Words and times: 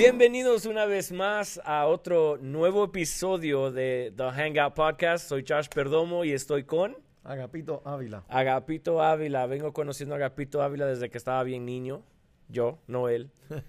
Bienvenidos 0.00 0.64
una 0.64 0.86
vez 0.86 1.12
más 1.12 1.60
a 1.62 1.86
otro 1.86 2.38
nuevo 2.40 2.84
episodio 2.84 3.70
de 3.70 4.14
The 4.16 4.30
Hangout 4.30 4.72
Podcast. 4.72 5.28
Soy 5.28 5.44
Josh 5.46 5.68
Perdomo 5.68 6.24
y 6.24 6.32
estoy 6.32 6.64
con 6.64 6.96
Agapito 7.22 7.82
Ávila. 7.84 8.24
Agapito 8.30 9.02
Ávila. 9.02 9.44
Vengo 9.44 9.74
conociendo 9.74 10.14
a 10.14 10.16
Agapito 10.16 10.62
Ávila 10.62 10.86
desde 10.86 11.10
que 11.10 11.18
estaba 11.18 11.42
bien 11.42 11.66
niño. 11.66 12.02
Yo, 12.48 12.78
no 12.86 13.10
él. 13.10 13.30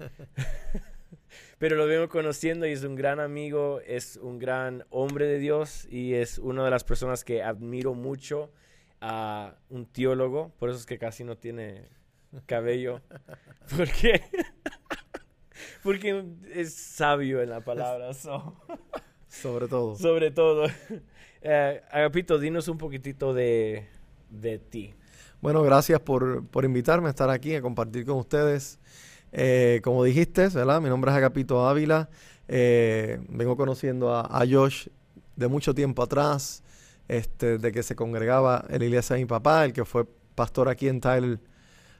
Pero 1.60 1.76
lo 1.76 1.86
vengo 1.86 2.08
conociendo 2.08 2.66
y 2.66 2.72
es 2.72 2.86
un 2.86 2.96
gran 2.96 3.20
amigo, 3.20 3.82
es 3.86 4.16
un 4.16 4.40
gran 4.40 4.86
hombre 4.90 5.26
de 5.26 5.38
Dios 5.38 5.86
y 5.92 6.14
es 6.14 6.38
una 6.38 6.64
de 6.64 6.72
las 6.72 6.86
personas 6.86 7.26
que 7.26 7.44
admiro 7.44 7.94
mucho 7.94 8.54
a 9.02 9.58
un 9.70 9.86
teólogo. 9.86 10.54
Por 10.60 10.70
eso 10.70 10.80
es 10.80 10.86
que 10.86 10.98
casi 10.98 11.26
no 11.26 11.38
tiene 11.38 11.90
cabello. 12.46 13.02
Porque, 13.76 14.22
porque 15.84 16.26
es 16.54 16.74
sabio 16.74 17.42
en 17.42 17.50
la 17.50 17.62
palabra. 17.62 18.14
so. 18.14 18.56
Sobre 19.28 19.68
todo. 19.68 19.96
Sobre 19.96 20.32
todo. 20.32 20.68
Eh, 21.44 21.82
Agapito, 21.90 22.38
dinos 22.38 22.68
un 22.68 22.78
poquitito 22.78 23.34
de, 23.34 23.88
de 24.30 24.60
ti. 24.60 24.94
Bueno, 25.42 25.64
gracias 25.64 26.00
por, 26.00 26.46
por 26.46 26.66
invitarme 26.66 27.08
a 27.08 27.10
estar 27.10 27.32
aquí, 27.32 27.56
a 27.56 27.62
compartir 27.64 28.06
con 28.06 28.18
ustedes. 28.18 28.78
Eh, 29.32 29.82
como 29.84 30.04
dijiste, 30.04 30.50
¿verdad? 30.50 30.80
Mi 30.82 30.90
nombre 30.90 31.10
es 31.10 31.18
Agapito 31.18 31.68
Ávila. 31.68 32.10
Eh, 32.48 33.20
vengo 33.28 33.58
conociendo 33.58 34.14
a, 34.14 34.22
a 34.22 34.46
Josh 34.48 34.88
de 35.36 35.48
mucho 35.48 35.74
tiempo 35.74 36.04
atrás, 36.04 36.64
este, 37.08 37.58
de 37.58 37.72
que 37.72 37.82
se 37.82 37.96
congregaba 37.96 38.64
en 38.70 38.80
la 38.80 38.86
iglesia 38.86 39.16
de 39.16 39.24
mi 39.24 39.28
papá, 39.28 39.66
el 39.66 39.74
que 39.74 39.84
fue 39.84 40.06
pastor 40.36 40.70
aquí 40.70 40.88
en 40.88 41.02
Tyler 41.02 41.40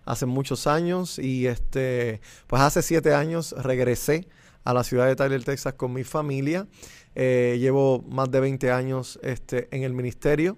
hace 0.06 0.26
muchos 0.26 0.68
años. 0.68 1.20
Y 1.20 1.48
este, 1.48 2.22
pues 2.48 2.62
hace 2.62 2.82
siete 2.82 3.14
años 3.14 3.54
regresé 3.58 4.28
a 4.64 4.74
la 4.74 4.84
ciudad 4.84 5.08
de 5.08 5.16
Tyler, 5.16 5.44
Texas, 5.44 5.74
con 5.74 5.94
mi 5.94 6.04
familia. 6.04 6.68
Eh, 7.16 7.58
llevo 7.60 8.04
más 8.10 8.32
de 8.32 8.40
20 8.40 8.72
años 8.72 9.20
este, 9.22 9.68
en 9.76 9.84
el 9.84 9.94
ministerio 9.94 10.58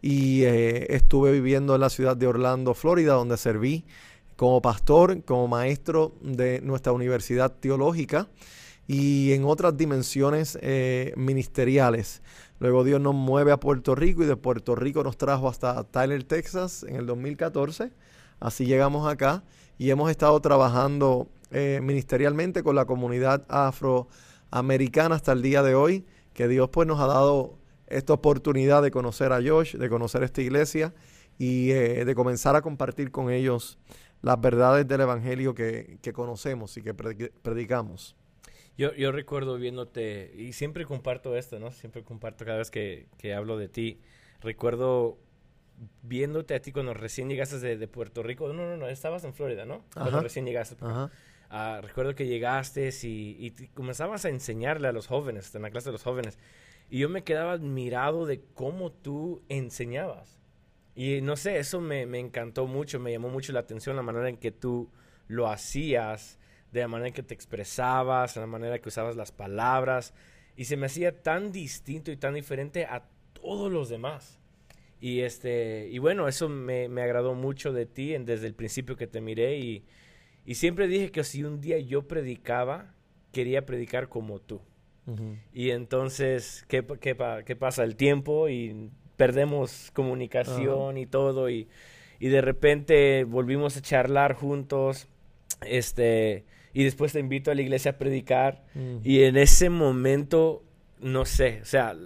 y 0.00 0.44
eh, 0.44 0.94
estuve 0.94 1.32
viviendo 1.32 1.74
en 1.74 1.80
la 1.80 1.90
ciudad 1.90 2.16
de 2.16 2.26
Orlando, 2.26 2.74
Florida, 2.74 3.14
donde 3.14 3.36
serví 3.36 3.84
como 4.36 4.62
pastor, 4.62 5.24
como 5.24 5.48
maestro 5.48 6.14
de 6.20 6.60
nuestra 6.60 6.92
universidad 6.92 7.52
teológica 7.52 8.28
y 8.86 9.32
en 9.32 9.44
otras 9.44 9.76
dimensiones 9.76 10.56
eh, 10.62 11.12
ministeriales. 11.16 12.22
Luego 12.60 12.84
Dios 12.84 13.00
nos 13.00 13.14
mueve 13.14 13.50
a 13.50 13.58
Puerto 13.58 13.94
Rico 13.94 14.22
y 14.22 14.26
de 14.26 14.36
Puerto 14.36 14.76
Rico 14.76 15.02
nos 15.02 15.18
trajo 15.18 15.48
hasta 15.48 15.82
Tyler, 15.84 16.22
Texas 16.24 16.84
en 16.84 16.96
el 16.96 17.06
2014. 17.06 17.90
Así 18.40 18.66
llegamos 18.66 19.06
acá 19.10 19.42
y 19.78 19.90
hemos 19.90 20.10
estado 20.10 20.40
trabajando 20.40 21.28
eh, 21.50 21.80
ministerialmente 21.82 22.62
con 22.62 22.76
la 22.76 22.84
comunidad 22.84 23.44
afroamericana 23.48 25.14
hasta 25.14 25.32
el 25.32 25.42
día 25.42 25.62
de 25.62 25.74
hoy, 25.74 26.04
que 26.34 26.46
Dios 26.48 26.68
pues 26.70 26.86
nos 26.86 27.00
ha 27.00 27.06
dado 27.06 27.58
esta 27.86 28.12
oportunidad 28.12 28.82
de 28.82 28.90
conocer 28.90 29.32
a 29.32 29.40
Josh, 29.42 29.76
de 29.76 29.88
conocer 29.88 30.22
esta 30.22 30.42
iglesia 30.42 30.94
y 31.38 31.70
eh, 31.70 32.04
de 32.04 32.14
comenzar 32.14 32.54
a 32.54 32.62
compartir 32.62 33.10
con 33.10 33.30
ellos 33.30 33.78
las 34.22 34.40
verdades 34.40 34.86
del 34.86 35.00
Evangelio 35.00 35.54
que, 35.54 35.98
conocemos 36.12 36.76
y 36.76 36.82
que 36.82 36.94
predi- 36.94 37.32
predicamos. 37.42 38.14
Yo, 38.76 38.94
yo 38.94 39.10
recuerdo 39.10 39.56
viéndote, 39.56 40.32
y 40.36 40.52
siempre 40.52 40.84
comparto 40.84 41.36
esto, 41.36 41.58
¿no? 41.58 41.72
Siempre 41.72 42.04
comparto 42.04 42.44
cada 42.44 42.58
vez 42.58 42.70
que 42.70 43.34
hablo 43.34 43.56
de 43.56 43.68
ti. 43.68 44.00
Recuerdo 44.40 45.18
viéndote 46.02 46.54
a 46.54 46.60
ti 46.60 46.72
cuando 46.72 46.94
recién 46.94 47.28
llegaste 47.28 47.58
de, 47.58 47.76
de 47.76 47.88
Puerto 47.88 48.22
Rico. 48.22 48.52
No, 48.52 48.66
no, 48.66 48.76
no, 48.76 48.88
estabas 48.88 49.24
en 49.24 49.34
Florida, 49.34 49.64
¿no? 49.64 49.84
Cuando 49.92 50.12
Ajá. 50.12 50.20
recién 50.20 50.44
llegaste. 50.46 50.76
Ajá. 50.80 51.10
Ah, 51.50 51.80
recuerdo 51.82 52.14
que 52.14 52.26
llegaste 52.26 52.90
y, 53.02 53.36
y 53.38 53.68
comenzabas 53.68 54.24
a 54.24 54.28
enseñarle 54.28 54.88
a 54.88 54.92
los 54.92 55.06
jóvenes, 55.06 55.54
en 55.54 55.62
la 55.62 55.70
clase 55.70 55.88
de 55.88 55.92
los 55.92 56.02
jóvenes. 56.02 56.38
Y 56.90 56.98
yo 56.98 57.08
me 57.08 57.24
quedaba 57.24 57.52
admirado 57.52 58.26
de 58.26 58.42
cómo 58.54 58.92
tú 58.92 59.42
enseñabas. 59.48 60.38
Y 60.94 61.20
no 61.20 61.36
sé, 61.36 61.58
eso 61.58 61.80
me, 61.80 62.06
me 62.06 62.18
encantó 62.18 62.66
mucho, 62.66 62.98
me 62.98 63.12
llamó 63.12 63.28
mucho 63.28 63.52
la 63.52 63.60
atención 63.60 63.94
la 63.96 64.02
manera 64.02 64.28
en 64.28 64.36
que 64.36 64.50
tú 64.50 64.90
lo 65.28 65.48
hacías, 65.48 66.38
de 66.72 66.80
la 66.80 66.88
manera 66.88 67.08
en 67.08 67.14
que 67.14 67.22
te 67.22 67.34
expresabas, 67.34 68.36
la 68.36 68.46
manera 68.46 68.78
que 68.80 68.88
usabas 68.88 69.16
las 69.16 69.30
palabras. 69.30 70.12
Y 70.56 70.64
se 70.64 70.76
me 70.76 70.86
hacía 70.86 71.22
tan 71.22 71.52
distinto 71.52 72.10
y 72.10 72.16
tan 72.16 72.34
diferente 72.34 72.84
a 72.84 73.04
todos 73.32 73.70
los 73.70 73.88
demás. 73.88 74.40
Y, 75.00 75.20
este, 75.20 75.88
y 75.90 75.98
bueno, 75.98 76.26
eso 76.28 76.48
me, 76.48 76.88
me 76.88 77.02
agradó 77.02 77.34
mucho 77.34 77.72
de 77.72 77.86
ti 77.86 78.14
en- 78.14 78.24
desde 78.24 78.46
el 78.46 78.54
principio 78.54 78.96
que 78.96 79.06
te 79.06 79.20
miré 79.20 79.58
y, 79.58 79.84
y 80.44 80.54
siempre 80.56 80.88
dije 80.88 81.10
que 81.12 81.22
si 81.24 81.44
un 81.44 81.60
día 81.60 81.78
yo 81.78 82.08
predicaba, 82.08 82.94
quería 83.32 83.64
predicar 83.66 84.08
como 84.08 84.40
tú. 84.40 84.60
Y 85.54 85.70
entonces, 85.70 86.64
¿qué, 86.68 86.84
qué, 87.00 87.16
qué 87.46 87.56
pasa? 87.56 87.82
El 87.84 87.96
tiempo 87.96 88.48
y 88.50 88.90
perdemos 89.16 89.90
comunicación 89.94 90.98
y 90.98 91.06
todo. 91.06 91.48
Y, 91.48 91.68
y 92.20 92.28
de 92.28 92.40
repente 92.42 93.24
volvimos 93.24 93.76
a 93.76 93.80
charlar 93.82 94.34
juntos. 94.34 95.08
Este, 95.66 96.44
y 96.72 96.84
después 96.84 97.12
te 97.12 97.20
invito 97.20 97.50
a 97.50 97.54
la 97.54 97.62
iglesia 97.62 97.92
a 97.92 97.98
predicar. 97.98 98.64
Y 99.02 99.22
en 99.22 99.36
ese 99.36 99.70
momento, 99.70 100.62
no 101.00 101.24
sé, 101.24 101.60
o 101.62 101.64
sea, 101.64 101.96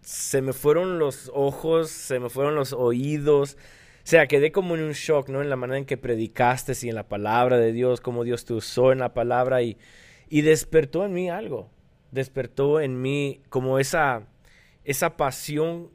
se 0.00 0.42
me 0.42 0.52
fueron 0.52 0.98
los 0.98 1.30
ojos, 1.34 1.90
se 1.90 2.18
me 2.20 2.28
fueron 2.30 2.54
los 2.54 2.72
oídos. 2.72 3.56
O 4.04 4.10
sea, 4.10 4.26
quedé 4.26 4.52
como 4.52 4.74
en 4.74 4.82
un 4.82 4.92
shock, 4.92 5.28
¿no? 5.28 5.42
En 5.42 5.50
la 5.50 5.56
manera 5.56 5.78
en 5.78 5.84
que 5.84 5.98
predicaste 5.98 6.72
y 6.82 6.88
en 6.88 6.94
la 6.94 7.08
palabra 7.08 7.58
de 7.58 7.72
Dios, 7.72 8.00
cómo 8.00 8.24
Dios 8.24 8.44
te 8.46 8.54
usó 8.54 8.92
en 8.92 9.00
la 9.00 9.12
palabra 9.14 9.62
y, 9.62 9.76
y 10.30 10.40
despertó 10.42 11.04
en 11.04 11.12
mí 11.12 11.28
algo. 11.30 11.70
Despertó 12.10 12.80
en 12.80 13.00
mí 13.02 13.42
como 13.50 13.78
esa, 13.78 14.26
esa 14.84 15.16
pasión 15.16 15.90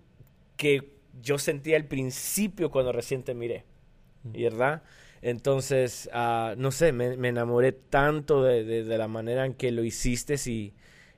que 0.58 0.94
yo 1.22 1.38
sentía 1.40 1.78
al 1.78 1.86
principio 1.86 2.70
cuando 2.72 2.92
recién 2.92 3.24
te 3.24 3.34
miré, 3.34 3.66
¿verdad? 4.24 4.84
Entonces, 5.22 6.10
ah, 6.14 6.54
no 6.58 6.72
sé, 6.72 6.92
me, 6.92 7.18
me 7.18 7.30
enamoré 7.30 7.72
tanto 7.72 8.44
de, 8.44 8.64
de- 8.64 8.84
de 8.84 8.98
la 8.98 9.08
manera 9.08 9.46
en 9.46 9.54
que 9.54 9.72
lo 9.72 9.84
hiciste 9.84 10.36
y, 10.48 10.74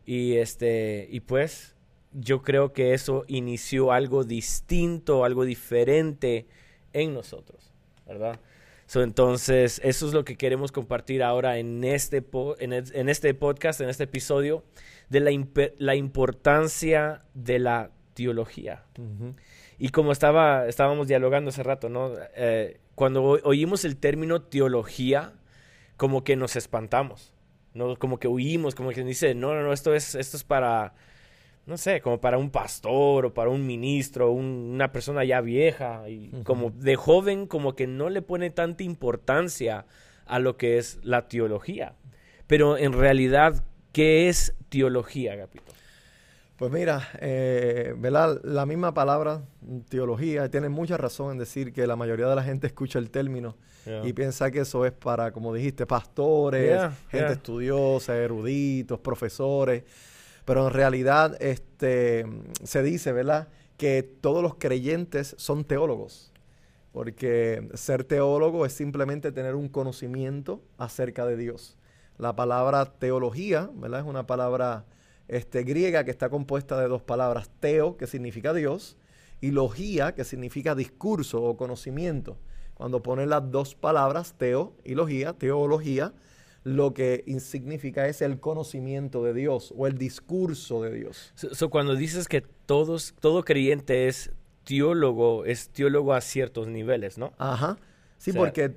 y, 0.06 0.36
este, 0.36 1.08
y 1.10 1.22
pues 1.22 1.76
yo 2.12 2.42
creo 2.42 2.72
que 2.74 2.94
eso 2.94 3.26
inició 3.28 3.92
algo 3.92 4.24
distinto, 4.24 5.26
algo 5.26 5.44
diferente 5.46 6.48
en 6.94 7.14
nosotros, 7.14 7.74
¿verdad? 8.06 8.40
So, 8.88 9.02
entonces, 9.02 9.82
eso 9.84 10.08
es 10.08 10.14
lo 10.14 10.24
que 10.24 10.38
queremos 10.38 10.72
compartir 10.72 11.24
ahora 11.24 11.58
en 11.58 11.84
este, 11.84 12.22
po- 12.22 12.56
en, 12.60 12.72
en 12.72 13.10
este 13.10 13.34
podcast, 13.34 13.82
en 13.82 13.90
este 13.90 14.04
episodio, 14.04 14.64
de 15.10 15.20
la, 15.22 15.32
la 15.78 15.96
importancia 15.96 17.24
de 17.34 17.60
la 17.60 17.92
teología. 18.14 18.86
Y 19.78 19.90
como 19.90 20.12
estaba, 20.12 20.68
estábamos 20.68 21.08
dialogando 21.08 21.50
hace 21.50 21.64
rato, 21.64 21.90
¿no? 21.90 22.12
Eh, 22.36 22.80
cuando 22.94 23.24
oímos 23.24 23.86
el 23.86 23.98
término 23.98 24.44
teología, 24.44 25.34
como 25.98 26.24
que 26.24 26.36
nos 26.36 26.56
espantamos, 26.56 27.34
¿no? 27.76 27.96
Como 27.98 28.18
que 28.20 28.28
huimos, 28.28 28.74
como 28.74 28.90
que 28.90 29.04
dice, 29.04 29.36
no, 29.36 29.54
no, 29.54 29.62
no, 29.62 29.74
esto 29.74 29.94
es, 29.94 30.16
esto 30.16 30.38
es 30.38 30.44
para, 30.44 30.94
no 31.68 31.78
sé, 31.78 32.02
como 32.02 32.20
para 32.20 32.38
un 32.40 32.50
pastor 32.50 33.28
o 33.28 33.34
para 33.34 33.50
un 33.52 33.66
ministro, 33.68 34.32
un- 34.32 34.72
una 34.74 34.92
persona 34.92 35.24
ya 35.24 35.42
vieja. 35.42 36.10
Y 36.10 36.32
como 36.44 36.72
de 36.72 36.96
joven, 36.96 37.46
como 37.48 37.76
que 37.76 37.86
no 37.88 38.10
le 38.10 38.22
pone 38.24 38.50
tanta 38.50 38.84
importancia 38.84 39.86
a 40.26 40.40
lo 40.40 40.58
que 40.58 40.78
es 40.80 41.00
la 41.04 41.28
teología. 41.28 41.94
Pero 42.48 42.78
en 42.78 42.94
realidad, 42.94 43.64
¿qué 43.92 44.30
es 44.30 44.56
teología, 44.70 45.34
Agapito? 45.34 45.72
Pues 46.58 46.72
mira, 46.72 47.10
eh, 47.20 47.94
¿verdad? 47.98 48.40
La 48.44 48.66
misma 48.66 48.94
palabra, 48.94 49.44
teología, 49.90 50.50
tiene 50.50 50.70
mucha 50.70 50.96
razón 50.96 51.34
en 51.34 51.38
decir 51.38 51.74
que 51.74 51.86
la 51.86 51.98
mayoría 51.98 52.28
de 52.28 52.36
la 52.36 52.44
gente 52.44 52.68
escucha 52.68 53.00
el 53.00 53.10
término 53.10 53.56
Yeah. 53.86 54.04
y 54.08 54.14
piensa 54.14 54.50
que 54.50 54.62
eso 54.62 54.84
es 54.84 54.94
para, 54.94 55.32
como 55.32 55.54
dijiste, 55.54 55.86
pastores, 55.86 56.70
Yeah, 56.70 56.90
gente 57.10 57.26
yeah. 57.28 57.34
estudiosa, 57.34 58.18
eruditos, 58.18 59.00
profesores. 59.00 59.84
Pero 60.44 60.66
en 60.66 60.74
realidad 60.74 61.38
este, 61.40 62.26
se 62.64 62.82
dice, 62.82 63.12
¿verdad? 63.12 63.48
Que 63.78 64.02
todos 64.02 64.42
los 64.42 64.56
creyentes 64.56 65.36
son 65.38 65.66
teólogos. 65.66 66.32
Porque 66.94 67.70
ser 67.76 68.06
teólogo 68.06 68.66
es 68.66 68.74
simplemente 68.74 69.32
tener 69.32 69.54
un 69.54 69.68
conocimiento 69.70 70.64
acerca 70.80 71.26
de 71.28 71.38
Dios. 71.38 71.78
La 72.18 72.36
palabra 72.36 72.86
teología, 72.86 73.70
¿verdad? 73.76 74.00
Es 74.00 74.06
una 74.08 74.26
palabra 74.26 74.86
este, 75.28 75.64
griega 75.64 76.04
que 76.04 76.12
está 76.12 76.30
compuesta 76.30 76.80
de 76.80 76.88
dos 76.88 77.02
palabras, 77.02 77.50
teo, 77.60 77.98
que 77.98 78.08
significa 78.08 78.54
Dios, 78.54 78.98
y 79.42 79.52
logía, 79.52 80.14
que 80.16 80.24
significa 80.24 80.76
discurso 80.76 81.44
o 81.44 81.58
conocimiento. 81.58 82.38
Cuando 82.74 83.02
ponen 83.02 83.30
las 83.30 83.52
dos 83.52 83.76
palabras, 83.76 84.36
teo 84.38 84.74
y 84.84 84.96
logía, 84.96 85.34
teología, 85.34 86.14
lo 86.64 86.94
que 86.94 87.24
significa 87.40 88.08
es 88.08 88.22
el 88.22 88.40
conocimiento 88.40 89.24
de 89.24 89.34
Dios 89.34 89.74
o 89.78 89.88
el 89.88 89.98
discurso 89.98 90.82
de 90.82 90.92
Dios. 90.94 91.32
So, 91.36 91.54
so 91.54 91.70
cuando 91.70 91.96
dices 91.96 92.28
que 92.28 92.42
todos, 92.42 93.14
todo 93.20 93.44
creyente 93.44 94.08
es 94.08 94.32
teólogo, 94.64 95.46
es 95.46 95.70
teólogo 95.70 96.14
a 96.14 96.22
ciertos 96.22 96.68
niveles, 96.68 97.18
¿no? 97.18 97.34
Ajá. 97.38 97.78
Sí, 98.18 98.32
O 98.32 98.34
sea- 98.34 98.42
porque 98.42 98.74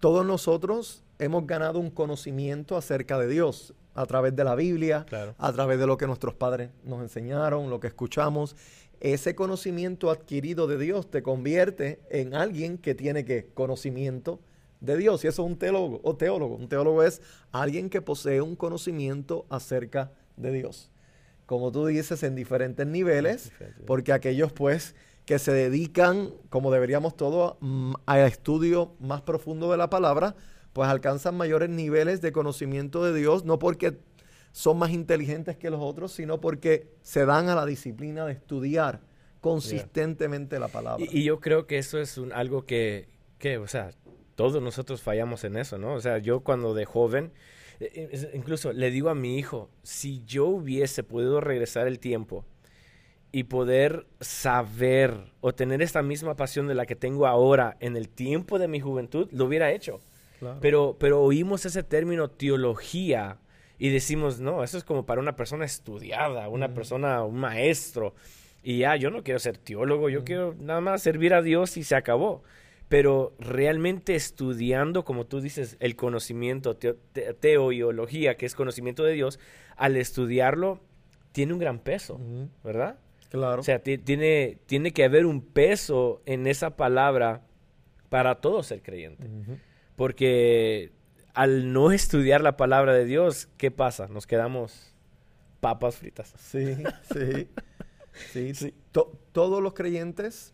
todos 0.00 0.24
nosotros 0.24 1.02
hemos 1.18 1.46
ganado 1.46 1.78
un 1.78 1.90
conocimiento 1.90 2.76
acerca 2.76 3.18
de 3.18 3.28
Dios. 3.28 3.74
A 3.94 4.06
través 4.06 4.34
de 4.36 4.44
la 4.44 4.54
Biblia, 4.54 5.04
Claro. 5.08 5.34
a 5.38 5.52
través 5.52 5.78
de 5.78 5.86
lo 5.86 5.96
que 5.96 6.06
nuestros 6.06 6.34
padres 6.34 6.70
nos 6.84 7.00
enseñaron, 7.02 7.70
lo 7.70 7.80
que 7.80 7.86
escuchamos. 7.86 8.56
Ese 9.00 9.34
conocimiento 9.34 10.10
adquirido 10.10 10.66
de 10.66 10.78
Dios 10.78 11.10
te 11.10 11.22
convierte 11.22 12.00
en 12.10 12.34
alguien 12.34 12.78
que 12.78 12.94
tiene 12.94 13.24
que 13.24 13.46
conocimiento 13.54 14.40
de 14.80 14.96
Dios. 14.96 15.24
Y 15.24 15.28
eso 15.28 15.42
es 15.42 15.48
un 15.48 15.58
teólogo 15.58 16.00
o 16.02 16.16
teólogo. 16.16 16.56
Un 16.56 16.68
teólogo 16.68 17.02
es 17.02 17.20
alguien 17.52 17.90
que 17.90 18.00
posee 18.02 18.40
un 18.40 18.56
conocimiento 18.56 19.46
acerca 19.50 20.12
de 20.36 20.52
Dios. 20.52 20.90
Como 21.46 21.70
tú 21.72 21.86
dices, 21.86 22.22
en 22.22 22.34
diferentes 22.34 22.86
niveles, 22.86 23.52
porque 23.86 24.12
aquellos 24.12 24.52
pues 24.52 24.94
que 25.26 25.38
se 25.38 25.52
dedican, 25.52 26.30
como 26.50 26.70
deberíamos 26.70 27.16
todos, 27.16 27.56
al 28.06 28.20
estudio 28.20 28.92
más 29.00 29.22
profundo 29.22 29.70
de 29.70 29.76
la 29.76 29.90
palabra, 29.90 30.34
pues 30.74 30.88
alcanzan 30.90 31.36
mayores 31.36 31.70
niveles 31.70 32.20
de 32.20 32.32
conocimiento 32.32 33.02
de 33.04 33.18
Dios, 33.18 33.44
no 33.44 33.58
porque 33.58 33.96
son 34.52 34.76
más 34.76 34.90
inteligentes 34.90 35.56
que 35.56 35.70
los 35.70 35.80
otros, 35.80 36.12
sino 36.12 36.40
porque 36.40 36.88
se 37.00 37.24
dan 37.24 37.48
a 37.48 37.54
la 37.54 37.64
disciplina 37.64 38.26
de 38.26 38.32
estudiar 38.32 39.00
consistentemente 39.40 40.58
la 40.58 40.68
palabra. 40.68 41.06
Y, 41.10 41.22
yo 41.22 41.38
creo 41.40 41.66
que 41.66 41.78
eso 41.78 41.98
es 41.98 42.20
algo 42.34 42.66
que, 42.66 43.08
que, 43.38 43.56
o 43.58 43.68
sea, 43.68 43.90
todos 44.34 44.60
nosotros 44.60 45.00
fallamos 45.00 45.44
en 45.44 45.56
eso, 45.56 45.78
¿no? 45.78 45.94
O 45.94 46.00
sea, 46.00 46.18
yo 46.18 46.40
cuando 46.40 46.74
de 46.74 46.86
joven, 46.86 47.32
eh, 47.78 48.08
es- 48.10 48.28
incluso 48.34 48.72
le 48.72 48.90
digo 48.90 49.10
a 49.10 49.14
mi 49.14 49.38
hijo, 49.38 49.70
si 49.82 50.24
yo 50.24 50.46
hubiese 50.46 51.04
podido 51.04 51.40
regresar 51.40 51.86
el 51.86 52.00
tiempo 52.00 52.44
y 53.30 53.44
poder 53.44 54.06
saber 54.20 55.32
o 55.40 55.52
tener 55.52 55.82
esta 55.82 56.02
misma 56.02 56.34
pasión 56.36 56.66
de 56.66 56.74
la 56.74 56.86
que 56.86 56.96
tengo 56.96 57.26
ahora 57.26 57.76
en 57.80 57.96
el 57.96 58.08
tiempo 58.08 58.58
de 58.58 58.66
mi 58.66 58.80
juventud, 58.80 59.28
lo 59.30 59.44
hubiera 59.44 59.70
hecho. 59.70 60.00
Claro. 60.44 60.58
Pero, 60.60 60.96
pero 60.98 61.22
oímos 61.22 61.64
ese 61.66 61.82
término 61.82 62.28
teología 62.30 63.38
y 63.78 63.88
decimos, 63.90 64.40
no, 64.40 64.62
eso 64.62 64.78
es 64.78 64.84
como 64.84 65.04
para 65.06 65.20
una 65.20 65.36
persona 65.36 65.64
estudiada, 65.64 66.48
una 66.48 66.74
persona, 66.74 67.22
un 67.24 67.36
maestro. 67.38 68.14
Y 68.62 68.78
ya, 68.78 68.96
yo 68.96 69.10
no 69.10 69.22
quiero 69.22 69.38
ser 69.40 69.58
teólogo, 69.58 70.08
yo 70.08 70.24
quiero 70.24 70.54
nada 70.58 70.80
más 70.80 71.02
servir 71.02 71.34
a 71.34 71.42
Dios 71.42 71.76
y 71.76 71.84
se 71.84 71.96
acabó. 71.96 72.42
Pero 72.88 73.34
realmente 73.38 74.14
estudiando, 74.14 75.04
como 75.04 75.26
tú 75.26 75.40
dices, 75.40 75.76
el 75.80 75.96
conocimiento, 75.96 76.76
teo- 76.78 76.96
te- 77.12 77.32
teoiología, 77.34 78.36
que 78.36 78.46
es 78.46 78.54
conocimiento 78.54 79.02
de 79.04 79.12
Dios, 79.14 79.40
al 79.76 79.96
estudiarlo, 79.96 80.80
tiene 81.32 81.52
un 81.54 81.58
gran 81.58 81.78
peso. 81.78 82.20
¿verdad? 82.62 82.98
Claro. 83.30 83.60
O 83.60 83.64
sea, 83.64 83.80
ti- 83.80 83.98
tiene, 83.98 84.58
tiene 84.66 84.92
que 84.92 85.04
haber 85.04 85.26
un 85.26 85.40
peso 85.42 86.22
en 86.26 86.46
esa 86.46 86.76
palabra 86.76 87.42
para 88.08 88.36
todo 88.36 88.62
ser 88.62 88.80
creyente. 88.82 89.26
Porque 89.96 90.92
al 91.34 91.72
no 91.72 91.90
estudiar 91.92 92.40
la 92.40 92.56
palabra 92.56 92.92
de 92.94 93.04
Dios, 93.04 93.48
¿qué 93.56 93.70
pasa? 93.70 94.08
Nos 94.08 94.26
quedamos 94.26 94.92
papas 95.60 95.96
fritas. 95.96 96.32
Sí, 96.38 96.76
sí. 97.12 97.48
sí. 98.54 98.74
To- 98.92 99.12
todos 99.32 99.62
los 99.62 99.74
creyentes 99.74 100.52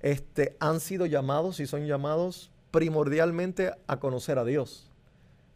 este, 0.00 0.56
han 0.60 0.80
sido 0.80 1.06
llamados 1.06 1.60
y 1.60 1.66
son 1.66 1.86
llamados 1.86 2.50
primordialmente 2.70 3.72
a 3.86 3.98
conocer 3.98 4.38
a 4.38 4.44
Dios. 4.44 4.90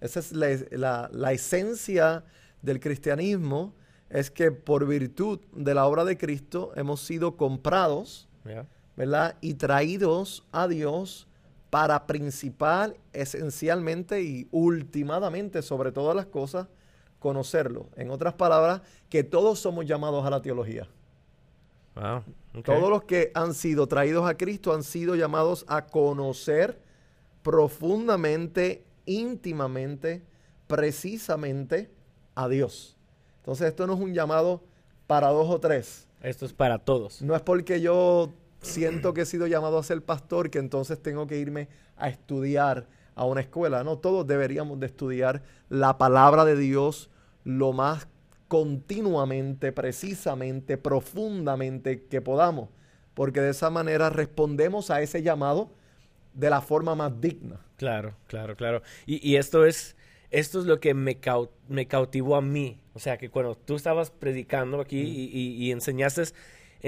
Esa 0.00 0.20
es 0.20 0.32
la, 0.32 0.48
la- 0.70 1.10
la 1.12 1.32
esencia 1.32 2.24
del 2.62 2.80
cristianismo, 2.80 3.74
es 4.10 4.30
que 4.30 4.52
por 4.52 4.86
virtud 4.86 5.40
de 5.52 5.74
la 5.74 5.86
obra 5.86 6.04
de 6.04 6.16
Cristo 6.16 6.72
hemos 6.76 7.00
sido 7.00 7.36
comprados. 7.36 8.28
¿verdad? 8.96 9.36
Y 9.40 9.54
traídos 9.54 10.44
a 10.52 10.68
Dios 10.68 11.26
para 11.76 12.06
principal, 12.06 12.96
esencialmente 13.12 14.22
y 14.22 14.48
ultimadamente, 14.50 15.60
sobre 15.60 15.92
todas 15.92 16.16
las 16.16 16.24
cosas, 16.24 16.68
conocerlo. 17.18 17.90
En 17.96 18.10
otras 18.10 18.32
palabras, 18.32 18.80
que 19.10 19.24
todos 19.24 19.58
somos 19.58 19.84
llamados 19.84 20.24
a 20.24 20.30
la 20.30 20.40
teología. 20.40 20.88
Wow. 21.94 22.62
Todos 22.62 22.88
los 22.88 23.04
que 23.04 23.30
han 23.34 23.52
sido 23.52 23.86
traídos 23.88 24.26
a 24.26 24.38
Cristo 24.38 24.72
han 24.72 24.84
sido 24.84 25.16
llamados 25.16 25.66
a 25.68 25.84
conocer 25.84 26.80
profundamente, 27.42 28.82
íntimamente, 29.04 30.22
precisamente 30.68 31.90
a 32.34 32.48
Dios. 32.48 32.96
Entonces 33.40 33.68
esto 33.68 33.86
no 33.86 33.92
es 33.92 34.00
un 34.00 34.14
llamado 34.14 34.62
para 35.06 35.28
dos 35.28 35.50
o 35.50 35.60
tres. 35.60 36.08
Esto 36.22 36.46
es 36.46 36.54
para 36.54 36.78
todos. 36.78 37.20
No 37.20 37.36
es 37.36 37.42
porque 37.42 37.82
yo 37.82 38.32
siento 38.66 39.14
que 39.14 39.22
he 39.22 39.26
sido 39.26 39.46
llamado 39.46 39.78
a 39.78 39.82
ser 39.82 40.02
pastor 40.02 40.50
que 40.50 40.58
entonces 40.58 41.00
tengo 41.02 41.26
que 41.26 41.38
irme 41.38 41.68
a 41.96 42.08
estudiar 42.08 42.86
a 43.14 43.24
una 43.24 43.40
escuela. 43.40 43.82
No, 43.84 43.98
todos 43.98 44.26
deberíamos 44.26 44.78
de 44.80 44.86
estudiar 44.86 45.42
la 45.68 45.96
palabra 45.98 46.44
de 46.44 46.56
Dios 46.56 47.10
lo 47.44 47.72
más 47.72 48.08
continuamente, 48.48 49.72
precisamente, 49.72 50.76
profundamente 50.78 52.04
que 52.04 52.20
podamos. 52.20 52.68
Porque 53.14 53.40
de 53.40 53.50
esa 53.50 53.70
manera 53.70 54.10
respondemos 54.10 54.90
a 54.90 55.00
ese 55.00 55.22
llamado 55.22 55.70
de 56.34 56.50
la 56.50 56.60
forma 56.60 56.94
más 56.94 57.18
digna. 57.20 57.60
Claro, 57.76 58.14
claro, 58.26 58.56
claro. 58.56 58.82
Y, 59.06 59.26
y 59.26 59.36
esto 59.36 59.64
es 59.64 59.96
esto 60.30 60.58
es 60.58 60.66
lo 60.66 60.80
que 60.80 60.92
me, 60.92 61.20
cau- 61.20 61.50
me 61.68 61.86
cautivó 61.86 62.36
a 62.36 62.42
mí. 62.42 62.80
O 62.94 62.98
sea, 62.98 63.16
que 63.16 63.30
cuando 63.30 63.54
tú 63.54 63.76
estabas 63.76 64.10
predicando 64.10 64.80
aquí 64.80 64.98
y, 65.00 65.30
y- 65.32 65.64
y 65.66 65.70
enseñaste, 65.72 66.24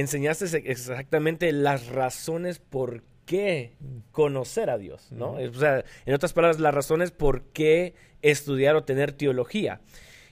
enseñaste 0.00 0.70
exactamente 0.70 1.50
las 1.50 1.88
razones 1.88 2.60
por 2.60 3.02
qué 3.26 3.76
conocer 4.12 4.70
a 4.70 4.78
Dios, 4.78 5.10
¿no? 5.10 5.32
O 5.32 5.54
sea, 5.54 5.84
en 6.06 6.14
otras 6.14 6.32
palabras, 6.32 6.60
las 6.60 6.72
razones 6.72 7.10
por 7.10 7.42
qué 7.46 7.94
estudiar 8.22 8.76
o 8.76 8.84
tener 8.84 9.12
teología. 9.12 9.80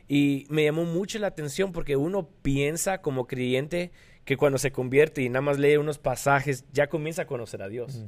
Y 0.09 0.47
me 0.51 0.65
llamó 0.65 0.85
mucho 0.85 1.19
la 1.19 1.27
atención 1.27 1.73
porque 1.73 1.97
uno 1.97 2.29
piensa 2.43 3.03
como 3.03 3.27
creyente 3.27 3.91
que 4.25 4.37
cuando 4.37 4.59
se 4.59 4.71
convierte 4.71 5.23
y 5.23 5.29
nada 5.29 5.41
más 5.43 5.59
lee 5.59 5.77
unos 5.77 5.99
pasajes, 5.99 6.65
ya 6.73 6.89
comienza 6.89 7.23
a 7.23 7.27
conocer 7.27 7.61
a 7.61 7.69
Dios. 7.69 8.07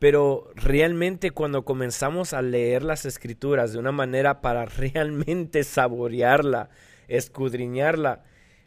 Pero 0.00 0.50
realmente 0.56 1.30
cuando 1.30 1.64
comenzamos 1.64 2.32
a 2.32 2.42
leer 2.42 2.82
las 2.82 3.04
escrituras 3.04 3.72
de 3.72 3.78
una 3.78 3.92
manera 3.92 4.40
para 4.40 4.64
realmente 4.66 5.62
saborearla, 5.62 6.68
escudriñarla, 7.06 8.24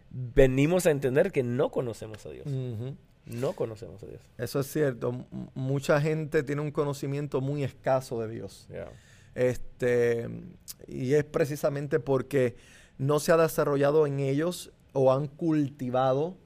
venimos 0.09 0.85
a 0.85 0.91
entender 0.91 1.31
que 1.31 1.43
no 1.43 1.69
conocemos 1.71 2.25
a 2.25 2.29
Dios. 2.29 2.47
No 3.25 3.53
conocemos 3.53 4.01
a 4.03 4.07
Dios. 4.07 4.21
Eso 4.37 4.59
es 4.61 4.67
cierto. 4.67 5.09
M- 5.09 5.25
mucha 5.53 5.99
gente 5.99 6.43
tiene 6.43 6.61
un 6.61 6.71
conocimiento 6.71 7.41
muy 7.41 7.63
escaso 7.63 8.21
de 8.21 8.29
Dios. 8.29 8.67
Yeah. 8.69 8.89
Este, 9.35 10.29
y 10.87 11.13
es 11.13 11.23
precisamente 11.25 11.99
porque 11.99 12.55
no 12.97 13.19
se 13.19 13.31
ha 13.31 13.37
desarrollado 13.37 14.07
en 14.07 14.19
ellos 14.19 14.71
o 14.93 15.11
han 15.13 15.27
cultivado 15.27 16.37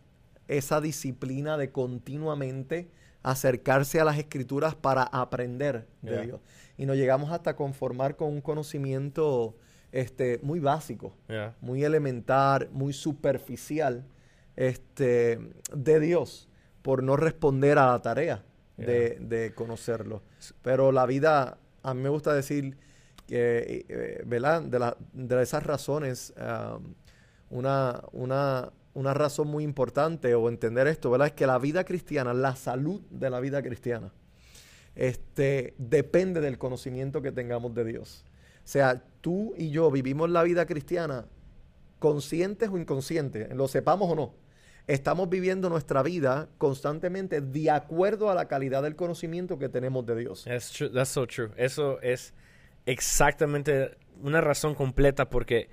esa 0.48 0.82
disciplina 0.82 1.56
de 1.58 1.72
continuamente 1.72 2.90
acercarse 3.24 4.00
a 4.02 4.04
las 4.04 4.18
escrituras 4.18 4.76
para 4.76 5.04
aprender 5.04 5.88
de. 6.02 6.26
Dios. 6.26 6.42
Y 6.78 6.86
nos 6.88 6.98
llegamos 6.98 7.32
hasta 7.32 7.56
conformar 7.56 8.16
con 8.16 8.30
un 8.30 8.42
conocimiento 8.42 9.56
este, 9.92 10.40
muy 10.44 10.60
básico, 10.60 11.14
Yeah. 11.28 11.56
muy 11.62 11.84
elemental, 11.84 12.70
muy 12.72 12.94
superficial 12.94 14.06
este, 14.56 15.40
de 15.76 16.00
Dios 16.00 16.48
por 16.82 17.04
no 17.04 17.16
responder 17.18 17.78
a 17.78 17.88
la 17.92 18.02
tarea 18.02 18.44
de, 18.78 19.18
de 19.20 19.54
conocerlo. 19.54 20.22
Pero 20.62 20.92
la 20.92 21.06
vida, 21.06 21.58
a 21.84 21.94
mí 21.94 22.02
me 22.02 22.10
gusta 22.10 22.34
decir 22.34 22.78
que, 23.28 23.86
eh, 23.88 24.24
¿verdad? 24.26 24.62
De, 24.64 24.80
la- 24.80 24.98
de 25.14 25.42
esas 25.42 25.64
razones, 25.64 26.34
um, 26.38 26.94
una, 27.50 28.02
una, 28.12 28.72
una 28.94 29.14
razón 29.14 29.48
muy 29.50 29.64
importante 29.64 30.34
o 30.36 30.50
entender 30.50 30.88
esto, 30.88 31.12
¿verdad? 31.12 31.28
Es 31.28 31.34
que 31.34 31.46
la 31.46 31.60
vida 31.60 31.84
cristiana, 31.84 32.34
la 32.34 32.56
salud 32.56 33.02
de 33.10 33.30
la 33.30 33.40
vida 33.40 33.62
cristiana, 33.62 34.12
este, 34.96 35.74
depende 35.78 36.42
del 36.42 36.58
conocimiento 36.58 37.22
que 37.22 37.32
tengamos 37.32 37.74
de 37.76 37.86
Dios. 37.86 38.26
O 38.64 38.68
sea, 38.68 39.04
tú 39.22 39.54
y 39.58 39.70
yo 39.70 39.90
vivimos 39.92 40.30
la 40.30 40.44
vida 40.44 40.66
cristiana 40.66 41.26
conscientes 42.00 42.70
o 42.70 42.78
inconscientes, 42.78 43.54
lo 43.56 43.68
sepamos 43.68 44.10
o 44.12 44.16
no. 44.16 44.34
Estamos 44.88 45.30
viviendo 45.30 45.70
nuestra 45.70 46.02
vida 46.02 46.50
constantemente 46.58 47.40
de 47.40 47.70
acuerdo 47.70 48.32
a 48.32 48.36
la 48.36 48.48
calidad 48.48 48.82
del 48.82 48.96
conocimiento 48.96 49.60
que 49.60 49.70
tenemos 49.70 50.06
de 50.06 50.16
Dios. 50.16 50.44
That's 50.46 50.72
true. 50.72 50.90
That's 50.92 51.10
so 51.10 51.28
true. 51.28 51.52
Eso 51.56 52.02
es 52.02 52.34
exactamente 52.86 53.92
una 54.22 54.42
razón 54.42 54.74
completa 54.74 55.30
porque 55.30 55.70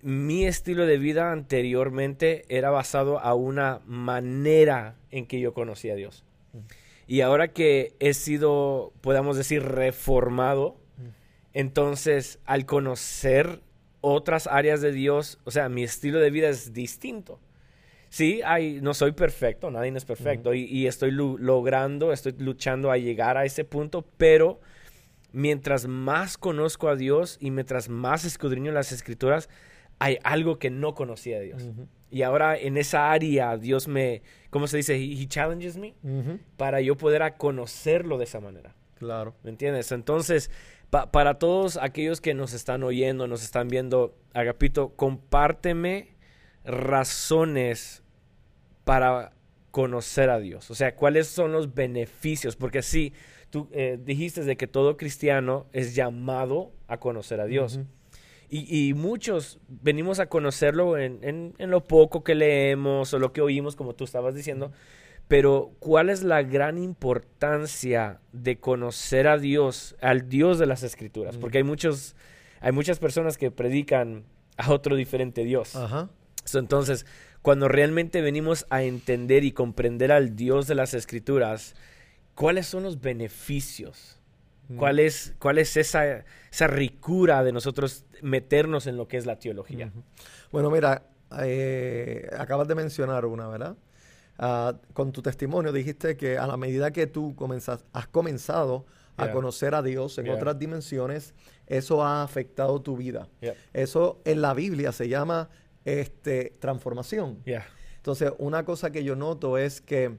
mi 0.00 0.46
estilo 0.46 0.86
de 0.86 0.98
vida 0.98 1.32
anteriormente 1.32 2.44
era 2.48 2.70
basado 2.70 3.18
a 3.18 3.34
una 3.34 3.80
manera 3.84 4.96
en 5.10 5.26
que 5.26 5.40
yo 5.40 5.52
conocía 5.52 5.94
a 5.94 5.96
Dios. 5.96 6.24
Y 7.06 7.22
ahora 7.22 7.48
que 7.48 7.94
he 7.98 8.14
sido, 8.14 8.92
podemos 9.00 9.36
decir, 9.36 9.62
reformado, 9.62 10.76
entonces 11.52 12.38
al 12.44 12.66
conocer 12.66 13.62
otras 14.00 14.46
áreas 14.46 14.80
de 14.80 14.92
Dios, 14.92 15.38
o 15.44 15.50
sea, 15.50 15.68
mi 15.68 15.82
estilo 15.82 16.18
de 16.20 16.30
vida 16.30 16.48
es 16.48 16.72
distinto. 16.72 17.40
Sí, 18.10 18.40
hay, 18.44 18.80
no 18.80 18.94
soy 18.94 19.12
perfecto, 19.12 19.70
nadie 19.70 19.92
es 19.94 20.04
perfecto 20.04 20.54
y, 20.54 20.64
y 20.64 20.86
estoy 20.86 21.10
logrando, 21.10 22.12
estoy 22.12 22.34
luchando 22.38 22.90
a 22.90 22.96
llegar 22.96 23.36
a 23.36 23.44
ese 23.44 23.64
punto, 23.64 24.02
pero 24.16 24.60
mientras 25.32 25.86
más 25.86 26.38
conozco 26.38 26.88
a 26.88 26.96
Dios 26.96 27.36
y 27.40 27.50
mientras 27.50 27.88
más 27.88 28.24
escudriño 28.24 28.72
las 28.72 28.92
escrituras, 28.92 29.48
hay 29.98 30.18
algo 30.22 30.58
que 30.58 30.70
no 30.70 30.94
conocía 30.94 31.38
de 31.38 31.46
Dios. 31.46 31.70
Y 32.10 32.22
ahora 32.22 32.56
en 32.56 32.78
esa 32.78 33.10
área 33.10 33.56
Dios 33.56 33.88
me, 33.88 34.22
¿cómo 34.50 34.66
se 34.66 34.78
dice? 34.78 34.96
He, 34.96 35.26
challenges 35.26 35.76
me 35.76 35.94
para 36.56 36.80
yo 36.80 36.96
poder 36.96 37.22
a 37.22 37.36
conocerlo 37.36 38.18
de 38.18 38.24
esa 38.24 38.40
manera. 38.40 38.74
Claro. 38.98 39.34
¿Me 39.42 39.50
entiendes? 39.50 39.92
Entonces, 39.92 40.50
para 40.90 41.38
todos 41.38 41.76
aquellos 41.76 42.20
que 42.20 42.34
nos 42.34 42.52
están 42.52 42.82
oyendo, 42.82 43.26
nos 43.26 43.42
están 43.42 43.68
viendo, 43.68 44.16
Agapito, 44.34 44.90
compárteme 44.96 46.16
razones 46.64 48.02
para 48.84 49.32
conocer 49.70 50.30
a 50.30 50.38
Dios. 50.38 50.70
O 50.70 50.74
sea, 50.74 50.96
cuáles 50.96 51.28
son 51.28 51.52
los 51.52 51.74
beneficios. 51.74 52.56
Porque 52.56 52.82
sí, 52.82 53.12
tú 53.50 53.68
eh, 53.72 53.98
dijiste 54.02 54.42
de 54.44 54.56
que 54.56 54.66
todo 54.66 54.96
cristiano 54.96 55.66
es 55.72 55.94
llamado 55.94 56.72
a 56.86 56.98
conocer 56.98 57.40
a 57.40 57.46
Dios. 57.46 57.80
y, 58.50 58.94
muchos 58.94 59.60
venimos 59.68 60.20
a 60.20 60.26
conocerlo 60.26 60.96
en, 60.96 61.54
lo 61.58 61.84
poco 61.84 62.24
que 62.24 62.34
leemos 62.34 63.12
o 63.12 63.18
lo 63.18 63.34
que 63.34 63.42
oímos, 63.42 63.76
como 63.76 63.94
tú 63.94 64.04
estabas 64.04 64.34
diciendo. 64.34 64.72
Pero, 65.28 65.72
¿cuál 65.78 66.08
es 66.08 66.22
la 66.22 66.42
gran 66.42 66.78
importancia 66.78 68.20
de 68.32 68.58
conocer 68.58 69.28
a 69.28 69.36
Dios, 69.36 69.94
al 70.00 70.28
Dios 70.30 70.58
de 70.58 70.64
las 70.66 70.82
Escrituras? 70.82 71.36
Porque 71.36 71.58
hay 71.58 71.64
muchos, 71.64 72.16
hay 72.60 72.72
muchas 72.72 72.98
personas 72.98 73.36
que 73.36 73.50
predican 73.50 74.24
a 74.56 74.72
otro 74.72 74.96
diferente 74.96 75.44
Dios. 75.44 75.76
entonces, 76.54 77.04
cuando 77.42 77.68
realmente 77.68 78.22
venimos 78.22 78.66
a 78.70 78.82
entender 78.82 79.44
y 79.44 79.52
comprender 79.52 80.12
al 80.12 80.34
Dios 80.34 80.66
de 80.66 80.74
las 80.74 80.94
Escrituras, 80.94 81.74
¿cuáles 82.34 82.66
son 82.66 82.82
los 82.82 83.00
beneficios? 83.00 84.18
¿Cuál 84.76 84.98
es, 84.98 85.34
cuál 85.38 85.56
es 85.56 85.78
esa, 85.78 86.24
esa 86.50 86.66
ricura 86.66 87.42
de 87.42 87.52
nosotros 87.52 88.04
meternos 88.20 88.86
en 88.86 88.98
lo 88.98 89.08
que 89.08 89.16
es 89.16 89.24
la 89.24 89.38
teología? 89.38 89.90
Bueno, 90.52 90.70
mira, 90.70 91.04
eh, 91.40 92.28
acabas 92.38 92.68
de 92.68 92.74
mencionar 92.74 93.24
una, 93.24 93.48
¿verdad? 93.48 93.76
Ah, 94.40 94.76
con 94.92 95.10
tu 95.10 95.20
testimonio 95.20 95.72
dijiste 95.72 96.16
que 96.16 96.38
a 96.38 96.46
la 96.46 96.56
medida 96.56 96.92
que 96.92 97.08
tú 97.08 97.34
has 97.92 98.06
comenzado 98.06 98.86
a 99.16 99.32
conocer 99.32 99.74
a 99.74 99.82
Dios 99.82 100.16
en 100.18 100.30
otras 100.30 100.56
dimensiones, 100.58 101.34
eso 101.66 102.04
ha 102.04 102.22
afectado 102.22 102.80
tu 102.80 102.96
vida. 102.96 103.28
Eso 103.72 104.20
en 104.24 104.40
la 104.40 104.54
Biblia 104.54 104.92
se 104.92 105.08
llama 105.08 105.50
este, 105.84 106.56
transformación. 106.60 107.42
Entonces, 107.96 108.32
una 108.38 108.64
cosa 108.64 108.92
que 108.92 109.02
yo 109.02 109.16
noto 109.16 109.58
es 109.58 109.80
que, 109.80 110.16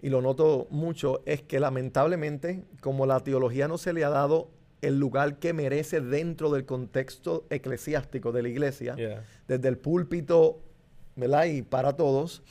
y 0.00 0.08
lo 0.08 0.22
noto 0.22 0.66
mucho, 0.70 1.22
es 1.26 1.42
que 1.42 1.60
lamentablemente, 1.60 2.64
como 2.80 3.04
la 3.04 3.20
teología 3.20 3.68
no 3.68 3.76
se 3.76 3.92
le 3.92 4.02
ha 4.02 4.08
dado 4.08 4.50
el 4.80 4.98
lugar 4.98 5.38
que 5.38 5.52
merece 5.52 6.00
dentro 6.00 6.50
del 6.50 6.64
contexto 6.64 7.46
eclesiástico 7.50 8.32
de 8.32 8.42
la 8.42 8.48
iglesia, 8.48 8.96
desde 9.46 9.68
el 9.68 9.76
púlpito, 9.76 10.60
¿verdad? 11.16 11.44
Y 11.44 11.62
para 11.62 11.92
todos, 11.96 12.42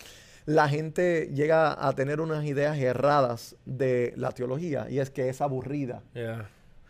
la 0.45 0.69
gente 0.69 1.29
llega 1.33 1.88
a 1.88 1.93
tener 1.93 2.21
unas 2.21 2.45
ideas 2.45 2.77
erradas 2.77 3.55
de 3.65 4.13
la 4.15 4.31
teología 4.31 4.88
y 4.89 5.00
es 5.00 5.10
que 5.10 5.29
es 5.29 5.41
aburrida. 5.41 6.01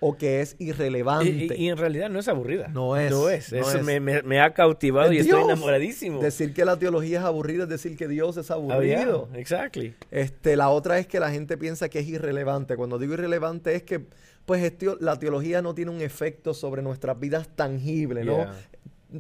O 0.03 0.17
que 0.17 0.41
es 0.41 0.55
irrelevante. 0.57 1.55
Y, 1.55 1.69
en 1.69 1.77
realidad 1.77 2.09
no 2.09 2.19
es 2.19 2.27
aburrida. 2.27 2.69
No 2.69 2.97
es. 2.97 3.11
No 3.11 3.29
es. 3.29 3.53
Eso 3.53 3.83
Me, 3.83 4.41
ha 4.41 4.51
cautivado 4.51 5.13
y 5.13 5.19
estoy 5.19 5.43
enamoradísimo. 5.43 6.19
Decir 6.19 6.55
que 6.55 6.65
la 6.65 6.77
teología 6.77 7.19
es 7.19 7.25
aburrida 7.25 7.63
es 7.63 7.69
decir 7.69 7.95
que 7.95 8.07
Dios 8.07 8.35
es 8.37 8.49
aburrido. 8.49 9.29
Oh, 9.31 9.37
exactly. 9.37 9.93
Este, 10.09 10.55
la 10.55 10.69
otra 10.69 10.97
es 10.97 11.05
que 11.05 11.19
la 11.19 11.29
gente 11.29 11.55
piensa 11.55 11.87
que 11.87 11.99
es 11.99 12.07
irrelevante. 12.07 12.75
Cuando 12.77 12.97
digo 12.97 13.13
irrelevante 13.13 13.75
es 13.75 13.83
que 13.83 14.01
pues 14.45 14.73
la 14.99 15.19
teología 15.19 15.61
no 15.61 15.75
tiene 15.75 15.91
un 15.91 16.01
efecto 16.01 16.55
sobre 16.55 16.81
nuestras 16.81 17.19
vidas 17.19 17.47
tangibles, 17.55 18.25
¿no? 18.25 18.47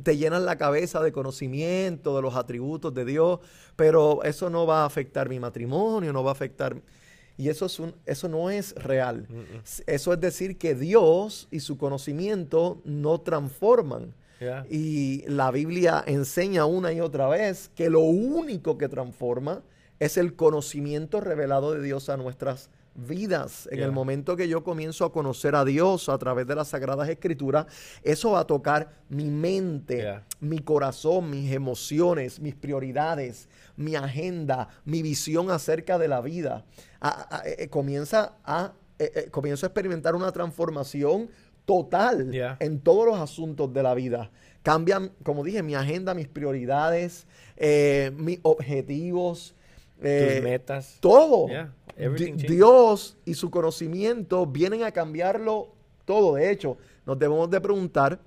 Te 0.03 0.17
llenan 0.17 0.45
la 0.45 0.57
cabeza 0.57 1.01
de 1.01 1.11
conocimiento 1.11 2.15
de 2.15 2.21
los 2.21 2.35
atributos 2.35 2.93
de 2.93 3.05
Dios, 3.05 3.39
pero 3.75 4.23
eso 4.23 4.49
no 4.49 4.65
va 4.65 4.83
a 4.83 4.85
afectar 4.85 5.29
mi 5.29 5.39
matrimonio, 5.39 6.13
no 6.13 6.23
va 6.23 6.31
a 6.31 6.33
afectar... 6.33 6.75
Y 7.37 7.49
eso, 7.49 7.65
es 7.65 7.79
un, 7.79 7.95
eso 8.05 8.27
no 8.27 8.51
es 8.51 8.75
real. 8.75 9.27
Eso 9.87 10.13
es 10.13 10.19
decir 10.19 10.59
que 10.59 10.75
Dios 10.75 11.47
y 11.49 11.61
su 11.61 11.77
conocimiento 11.77 12.81
no 12.85 13.21
transforman. 13.21 14.13
Y 14.69 15.23
la 15.27 15.49
Biblia 15.49 16.03
enseña 16.05 16.65
una 16.65 16.93
y 16.93 16.99
otra 16.99 17.27
vez 17.27 17.71
que 17.75 17.89
lo 17.89 18.01
único 18.01 18.77
que 18.77 18.89
transforma 18.89 19.63
es 19.99 20.17
el 20.17 20.35
conocimiento 20.35 21.21
revelado 21.21 21.73
de 21.73 21.81
Dios 21.81 22.09
a 22.09 22.17
nuestras 22.17 22.69
vidas 22.69 22.80
vidas. 22.95 23.67
En 23.71 23.79
el 23.79 23.91
momento 23.91 24.35
que 24.35 24.47
yo 24.47 24.63
comienzo 24.63 25.05
a 25.05 25.11
conocer 25.11 25.55
a 25.55 25.65
Dios 25.65 26.09
a 26.09 26.17
través 26.17 26.47
de 26.47 26.55
las 26.55 26.69
Sagradas 26.69 27.09
Escrituras, 27.09 27.65
eso 28.03 28.31
va 28.31 28.41
a 28.41 28.47
tocar 28.47 29.01
mi 29.09 29.29
mente, 29.29 30.21
mi 30.39 30.59
corazón, 30.59 31.29
mis 31.29 31.51
emociones, 31.53 32.39
mis 32.39 32.55
prioridades, 32.55 33.47
mi 33.75 33.95
agenda, 33.95 34.69
mi 34.85 35.01
visión 35.01 35.51
acerca 35.51 35.97
de 35.97 36.07
la 36.07 36.21
vida. 36.21 36.65
Eh, 37.45 37.55
eh, 37.59 37.67
comienza 37.69 38.35
a, 38.43 38.73
eh, 38.99 39.27
comienzo 39.31 39.65
a 39.65 39.67
experimentar 39.67 40.15
una 40.15 40.31
transformación 40.31 41.29
total 41.65 42.31
en 42.59 42.79
todos 42.79 43.05
los 43.05 43.19
asuntos 43.19 43.73
de 43.73 43.83
la 43.83 43.93
vida. 43.93 44.31
Cambian, 44.63 45.11
como 45.23 45.43
dije, 45.43 45.63
mi 45.63 45.75
agenda, 45.75 46.13
mis 46.13 46.27
prioridades, 46.27 47.25
mis 48.17 48.39
objetivos. 48.43 49.55
Tus 49.99 50.43
metas. 50.43 50.97
Todo. 50.99 51.47
Dios 52.47 53.17
y 53.25 53.33
su 53.35 53.51
conocimiento 53.51 54.45
vienen 54.45 54.83
a 54.83 54.91
cambiarlo 54.91 55.75
todo. 56.05 56.35
De 56.35 56.51
hecho, 56.51 56.77
nos 57.05 57.19
debemos 57.19 57.49
de 57.49 57.61
preguntar 57.61 58.19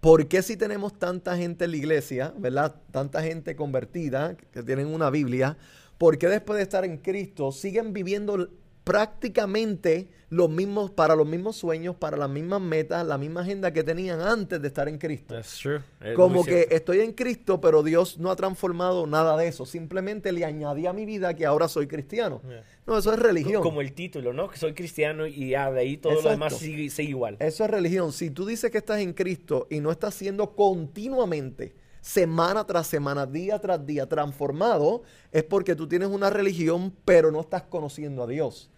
por 0.00 0.28
qué 0.28 0.42
si 0.42 0.56
tenemos 0.56 0.98
tanta 0.98 1.36
gente 1.36 1.64
en 1.64 1.70
la 1.72 1.76
iglesia, 1.76 2.34
¿verdad? 2.38 2.76
Tanta 2.90 3.22
gente 3.22 3.56
convertida 3.56 4.36
que 4.36 4.62
tienen 4.62 4.86
una 4.86 5.10
Biblia, 5.10 5.56
¿por 5.98 6.18
qué 6.18 6.28
después 6.28 6.58
de 6.58 6.62
estar 6.62 6.84
en 6.84 6.98
Cristo 6.98 7.52
siguen 7.52 7.92
viviendo 7.92 8.48
prácticamente 8.84 10.08
los 10.28 10.50
mismos, 10.50 10.90
para 10.90 11.14
los 11.14 11.26
mismos 11.26 11.56
sueños, 11.56 11.96
para 11.96 12.16
las 12.16 12.28
mismas 12.28 12.60
metas, 12.60 13.06
la 13.06 13.18
misma 13.18 13.42
agenda 13.42 13.72
que 13.72 13.82
tenían 13.84 14.20
antes 14.20 14.60
de 14.60 14.68
estar 14.68 14.88
en 14.88 14.98
Cristo. 14.98 15.34
Como 16.16 16.44
que 16.44 16.68
estoy 16.70 17.00
en 17.00 17.12
Cristo, 17.12 17.60
pero 17.60 17.82
Dios 17.82 18.18
no 18.18 18.30
ha 18.30 18.36
transformado 18.36 19.06
nada 19.06 19.36
de 19.36 19.48
eso. 19.48 19.64
Simplemente 19.64 20.32
le 20.32 20.44
añadí 20.44 20.86
a 20.86 20.92
mi 20.92 21.06
vida 21.06 21.34
que 21.34 21.46
ahora 21.46 21.68
soy 21.68 21.86
cristiano. 21.86 22.42
No, 22.86 22.98
eso 22.98 23.12
es 23.12 23.18
religión. 23.18 23.62
Como 23.62 23.80
el 23.80 23.92
título, 23.92 24.32
¿no? 24.32 24.48
Que 24.48 24.58
soy 24.58 24.74
cristiano 24.74 25.26
y 25.26 25.50
de 25.50 25.56
ahí 25.56 25.96
todo 25.96 26.20
lo 26.20 26.30
demás 26.30 26.56
sigue, 26.58 26.90
sigue 26.90 27.10
igual. 27.10 27.36
Eso 27.40 27.64
es 27.64 27.70
religión. 27.70 28.12
Si 28.12 28.30
tú 28.30 28.44
dices 28.44 28.70
que 28.70 28.78
estás 28.78 29.00
en 29.00 29.14
Cristo 29.14 29.66
y 29.70 29.80
no 29.80 29.90
estás 29.90 30.14
siendo 30.14 30.54
continuamente 30.54 31.74
semana 32.00 32.66
tras 32.66 32.86
semana, 32.86 33.24
día 33.24 33.58
tras 33.60 33.86
día 33.86 34.06
transformado, 34.06 35.02
es 35.32 35.42
porque 35.44 35.74
tú 35.74 35.88
tienes 35.88 36.08
una 36.08 36.28
religión, 36.28 36.92
pero 37.06 37.30
no 37.30 37.40
estás 37.40 37.62
conociendo 37.62 38.22
a 38.22 38.26
Dios 38.26 38.70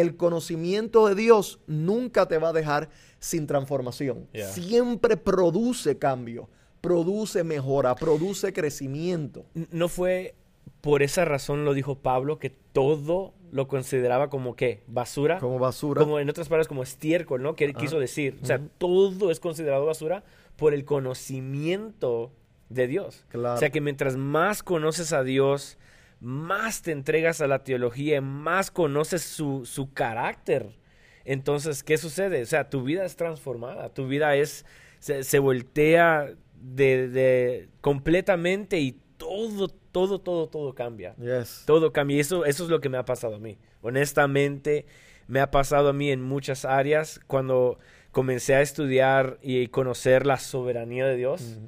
el 0.00 0.16
conocimiento 0.16 1.08
de 1.08 1.14
Dios 1.14 1.60
nunca 1.66 2.26
te 2.26 2.38
va 2.38 2.50
a 2.50 2.52
dejar 2.52 2.88
sin 3.18 3.46
transformación. 3.46 4.28
Siempre 4.52 5.16
produce 5.16 5.98
cambio, 5.98 6.48
produce 6.80 7.44
mejora, 7.44 7.94
produce 7.94 8.52
crecimiento. 8.52 9.44
No 9.70 9.88
fue 9.88 10.34
por 10.80 11.02
esa 11.02 11.24
razón 11.24 11.64
lo 11.64 11.74
dijo 11.74 11.96
Pablo 11.96 12.38
que 12.38 12.50
todo 12.50 13.34
lo 13.50 13.66
consideraba 13.66 14.28
como 14.30 14.54
qué, 14.54 14.82
basura. 14.86 15.38
Como 15.38 15.58
basura. 15.58 16.02
Como 16.02 16.18
en 16.18 16.28
otras 16.28 16.48
palabras 16.48 16.68
como 16.68 16.82
estiércol, 16.82 17.42
¿no? 17.42 17.56
Que 17.56 17.72
quiso 17.74 17.98
decir, 17.98 18.38
o 18.42 18.46
sea, 18.46 18.60
todo 18.78 19.30
es 19.30 19.40
considerado 19.40 19.86
basura 19.86 20.22
por 20.56 20.74
el 20.74 20.84
conocimiento 20.84 22.32
de 22.68 22.86
Dios. 22.86 23.24
O 23.34 23.56
sea, 23.56 23.70
que 23.70 23.80
mientras 23.80 24.16
más 24.16 24.62
conoces 24.62 25.12
a 25.12 25.22
Dios, 25.22 25.78
más 26.20 26.82
te 26.82 26.92
entregas 26.92 27.40
a 27.40 27.46
la 27.46 27.62
teología, 27.62 28.20
más 28.20 28.70
conoces 28.70 29.22
su, 29.22 29.64
su 29.64 29.92
carácter. 29.92 30.78
Entonces, 31.24 31.82
¿qué 31.82 31.98
sucede? 31.98 32.42
O 32.42 32.46
sea, 32.46 32.70
tu 32.70 32.82
vida 32.82 33.04
es 33.04 33.16
transformada, 33.16 33.90
tu 33.90 34.08
vida 34.08 34.34
es, 34.34 34.64
se, 34.98 35.38
voltea 35.38 36.30
de, 36.54 37.08
de, 37.08 37.68
completamente 37.80 38.80
y 38.80 38.98
todo, 39.18 39.68
todo, 39.68 40.20
todo, 40.20 40.48
todo 40.48 40.74
cambia. 40.74 41.14
Todo 41.66 41.92
cambia. 41.92 42.16
Y 42.16 42.20
eso, 42.20 42.44
eso 42.44 42.64
es 42.64 42.70
lo 42.70 42.80
que 42.80 42.88
me 42.88 42.98
ha 42.98 43.04
pasado 43.04 43.36
a 43.36 43.38
mí. 43.38 43.58
Honestamente, 43.82 44.86
me 45.26 45.40
ha 45.40 45.50
pasado 45.50 45.90
a 45.90 45.92
mí 45.92 46.10
en 46.10 46.22
muchas 46.22 46.64
áreas 46.64 47.20
cuando 47.26 47.78
comencé 48.10 48.54
a 48.54 48.62
estudiar 48.62 49.38
y 49.42 49.68
conocer 49.68 50.26
la 50.26 50.38
soberanía 50.38 51.06
de 51.06 51.16
Dios, 51.16 51.58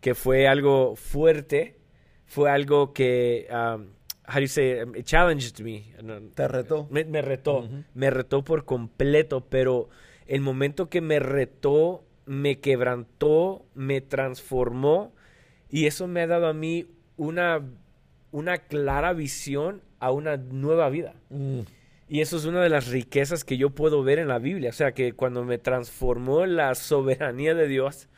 que 0.00 0.14
fue 0.14 0.48
algo 0.48 0.96
fuerte, 0.96 1.76
fue 2.24 2.50
algo 2.50 2.94
que 2.94 3.46
um, 3.50 3.88
how 4.30 4.36
do 4.36 4.42
you 4.42 4.48
say, 4.48 4.82
it 4.94 5.04
challenged 5.04 5.60
me. 5.60 5.92
Te 6.34 6.46
retó. 6.46 6.86
Me, 6.90 7.02
retó, 7.20 7.68
me 7.94 8.10
retó 8.10 8.44
por 8.44 8.64
completo, 8.64 9.46
pero 9.48 9.88
el 10.26 10.40
momento 10.40 10.88
que 10.88 11.00
me 11.00 11.18
retó, 11.18 12.04
me 12.26 12.60
quebrantó, 12.60 13.66
me 13.74 14.00
transformó 14.00 15.12
y 15.68 15.86
eso 15.86 16.06
me 16.06 16.22
ha 16.22 16.26
dado 16.28 16.46
a 16.46 16.52
mí 16.52 16.86
una, 17.16 17.60
una 18.30 18.58
clara 18.58 19.12
visión 19.12 19.82
a 19.98 20.12
una 20.12 20.36
nueva 20.36 20.88
vida. 20.90 21.14
Mm. 21.30 21.60
Y 22.08 22.20
eso 22.20 22.36
es 22.36 22.44
una 22.44 22.62
de 22.62 22.68
las 22.68 22.88
riquezas 22.88 23.44
que 23.44 23.56
yo 23.56 23.70
puedo 23.70 24.02
ver 24.02 24.18
en 24.18 24.28
la 24.28 24.38
Biblia. 24.38 24.70
O 24.70 24.72
sea, 24.72 24.92
que 24.92 25.12
cuando 25.12 25.44
me 25.44 25.58
transformó 25.58 26.46
la 26.46 26.74
soberanía 26.74 27.54
de 27.54 27.66
Dios, 27.66 28.08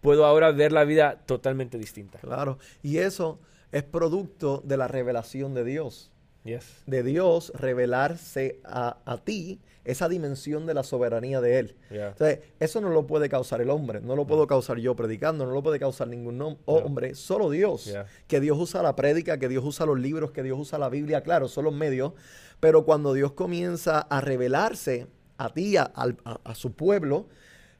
puedo 0.00 0.26
ahora 0.26 0.52
ver 0.52 0.72
la 0.72 0.84
vida 0.84 1.22
totalmente 1.26 1.78
distinta. 1.78 2.18
Claro. 2.18 2.58
Y 2.82 2.98
eso 2.98 3.40
es 3.72 3.82
producto 3.82 4.62
de 4.64 4.76
la 4.76 4.88
revelación 4.88 5.54
de 5.54 5.64
Dios. 5.64 6.10
Yes. 6.44 6.82
De 6.86 7.02
Dios 7.02 7.52
revelarse 7.54 8.60
a, 8.64 8.98
a 9.04 9.18
ti 9.18 9.60
esa 9.84 10.08
dimensión 10.08 10.66
de 10.66 10.74
la 10.74 10.82
soberanía 10.82 11.40
de 11.40 11.58
Él. 11.58 11.76
Yeah. 11.90 12.08
Entonces, 12.08 12.40
eso 12.60 12.80
no 12.80 12.90
lo 12.90 13.06
puede 13.06 13.28
causar 13.28 13.60
el 13.60 13.70
hombre, 13.70 14.00
no 14.00 14.16
lo 14.16 14.26
puedo 14.26 14.46
causar 14.46 14.78
yo 14.78 14.94
predicando, 14.96 15.46
no 15.46 15.52
lo 15.52 15.62
puede 15.62 15.78
causar 15.78 16.08
ningún 16.08 16.58
hombre, 16.66 17.14
solo 17.14 17.50
Dios. 17.50 17.86
Yeah. 17.86 18.06
Que 18.26 18.40
Dios 18.40 18.56
usa 18.58 18.82
la 18.82 18.96
prédica, 18.96 19.38
que 19.38 19.48
Dios 19.48 19.64
usa 19.64 19.84
los 19.86 19.98
libros, 19.98 20.30
que 20.30 20.42
Dios 20.42 20.58
usa 20.58 20.78
la 20.78 20.88
Biblia, 20.88 21.22
claro, 21.22 21.48
son 21.48 21.64
los 21.64 21.74
medios, 21.74 22.12
pero 22.60 22.84
cuando 22.84 23.12
Dios 23.14 23.32
comienza 23.32 24.00
a 24.00 24.20
revelarse 24.20 25.06
a 25.38 25.52
ti, 25.52 25.76
a- 25.76 25.92
a 25.94 26.54
su 26.54 26.72
pueblo, 26.72 27.28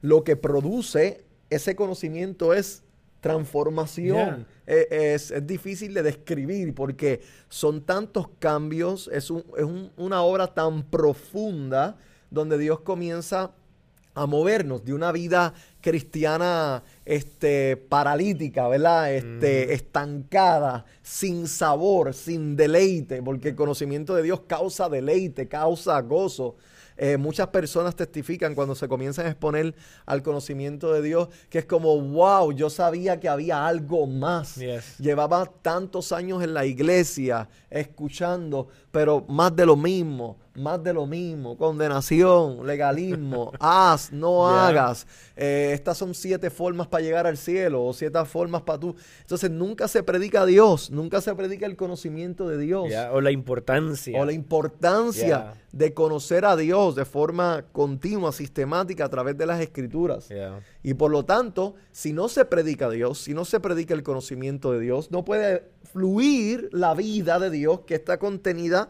lo 0.01 0.23
que 0.23 0.35
produce 0.35 1.23
ese 1.49 1.75
conocimiento 1.75 2.53
es 2.53 2.83
transformación. 3.21 4.45
Eh, 4.67 4.87
Es, 5.15 5.31
es 5.31 5.45
difícil 5.47 5.93
de 5.93 6.03
describir 6.03 6.73
porque 6.75 7.21
son 7.49 7.81
tantos 7.81 8.27
cambios, 8.39 9.09
es, 9.13 9.29
un- 9.31 9.43
es 9.57 9.63
un- 9.63 9.91
una 9.97 10.21
obra 10.21 10.47
tan 10.53 10.83
profunda 10.83 11.97
donde 12.29 12.57
Dios 12.57 12.81
comienza 12.81 13.51
a 14.15 14.25
movernos 14.25 14.83
de 14.83 14.93
una 14.93 15.11
vida 15.11 15.53
cristiana 15.81 16.83
este, 17.05 17.77
paralítica, 17.77 18.67
¿verdad? 18.67 19.13
Este, 19.13 19.73
Estancada, 19.73 20.85
sin 21.01 21.47
sabor, 21.47 22.13
sin 22.13 22.55
deleite, 22.55 23.21
porque 23.23 23.49
el 23.49 23.55
conocimiento 23.55 24.13
de 24.15 24.23
Dios 24.23 24.41
causa 24.47 24.89
deleite, 24.89 25.47
causa 25.47 25.99
gozo. 26.01 26.55
Eh, 27.01 27.15
muchas 27.15 27.47
personas 27.47 27.95
testifican 27.95 28.53
cuando 28.53 28.75
se 28.75 28.89
comienzan 28.89 29.25
a 29.25 29.29
exponer 29.29 29.73
al 30.05 30.21
conocimiento 30.21 30.91
de 30.91 31.01
Dios 31.01 31.29
que 31.49 31.59
es 31.59 31.65
como, 31.65 31.97
wow, 31.97 32.51
yo 32.51 32.69
sabía 32.69 33.21
que 33.21 33.29
había 33.29 33.65
algo 33.65 34.05
más. 34.05 34.55
Yes. 34.55 34.97
Llevaba 34.97 35.45
tantos 35.61 36.11
años 36.11 36.43
en 36.43 36.53
la 36.53 36.65
iglesia 36.65 37.47
escuchando, 37.69 38.67
pero 38.91 39.23
más 39.29 39.55
de 39.55 39.65
lo 39.65 39.77
mismo, 39.77 40.37
más 40.59 40.83
de 40.83 40.93
lo 40.93 41.05
mismo, 41.05 41.57
condenación, 41.57 42.65
legalismo, 42.67 43.51
haz, 43.59 44.11
no 44.11 44.49
Yeah. 44.49 44.67
hagas. 44.67 45.07
Eh, 45.35 45.71
estas 45.73 45.97
son 45.97 46.13
siete 46.13 46.49
formas 46.49 46.87
para 46.87 47.03
llegar 47.03 47.25
al 47.25 47.37
cielo 47.37 47.83
o 47.85 47.93
siete 47.93 48.23
formas 48.25 48.61
para 48.61 48.79
tú. 48.79 48.95
Entonces 49.21 49.49
nunca 49.49 49.87
se 49.87 50.03
predica 50.03 50.41
a 50.41 50.45
Dios, 50.45 50.91
nunca 50.91 51.21
se 51.21 51.33
predica 51.35 51.65
el 51.65 51.75
conocimiento 51.75 52.47
de 52.47 52.57
Dios 52.57 52.89
Yeah, 52.89 53.11
O 53.13 53.21
la 53.21 53.31
importancia. 53.31 54.19
o 54.21 54.25
la 54.25 54.33
importancia 54.33 55.25
Yeah. 55.27 55.53
de 55.71 55.93
conocer 55.93 56.45
a 56.45 56.55
Dios 56.55 56.95
de 56.95 57.05
forma 57.05 57.65
continua, 57.71 58.31
sistemática 58.31 59.05
a 59.05 59.09
través 59.09 59.37
de 59.37 59.45
las 59.45 59.61
escrituras. 59.61 60.27
Y 60.83 60.93
por 60.95 61.11
lo 61.11 61.23
tanto, 61.25 61.75
si 61.91 62.11
no 62.13 62.27
se 62.29 62.45
predica 62.45 62.87
a 62.87 62.89
Dios, 62.89 63.19
si 63.19 63.33
no 63.33 63.45
se 63.45 63.59
predica 63.59 63.93
el 63.93 64.03
conocimiento 64.03 64.71
de 64.71 64.79
Dios, 64.79 65.11
no 65.11 65.23
puede 65.23 65.63
fluir 65.91 66.69
la 66.71 66.93
vida 66.93 67.39
de 67.39 67.49
Dios 67.49 67.81
que 67.81 67.95
está 67.95 68.17
contenida 68.19 68.89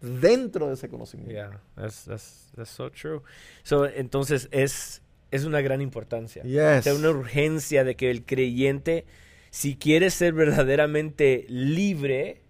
dentro 0.00 0.68
de 0.68 0.74
ese 0.74 0.88
conocimiento. 0.88 1.32
Yeah, 1.32 1.60
that's, 1.76 2.04
that's, 2.04 2.52
that's 2.56 2.70
so 2.70 2.90
true. 2.90 3.22
So, 3.62 3.86
entonces 3.86 4.48
es, 4.50 5.02
es 5.30 5.44
una 5.44 5.60
gran 5.60 5.80
importancia. 5.80 6.42
Yes. 6.42 6.84
Sea, 6.84 6.94
una 6.94 7.10
urgencia 7.10 7.84
de 7.84 7.96
que 7.96 8.10
el 8.10 8.24
creyente, 8.24 9.04
si 9.50 9.76
quiere 9.76 10.10
ser 10.10 10.32
verdaderamente 10.32 11.44
libre, 11.48 12.42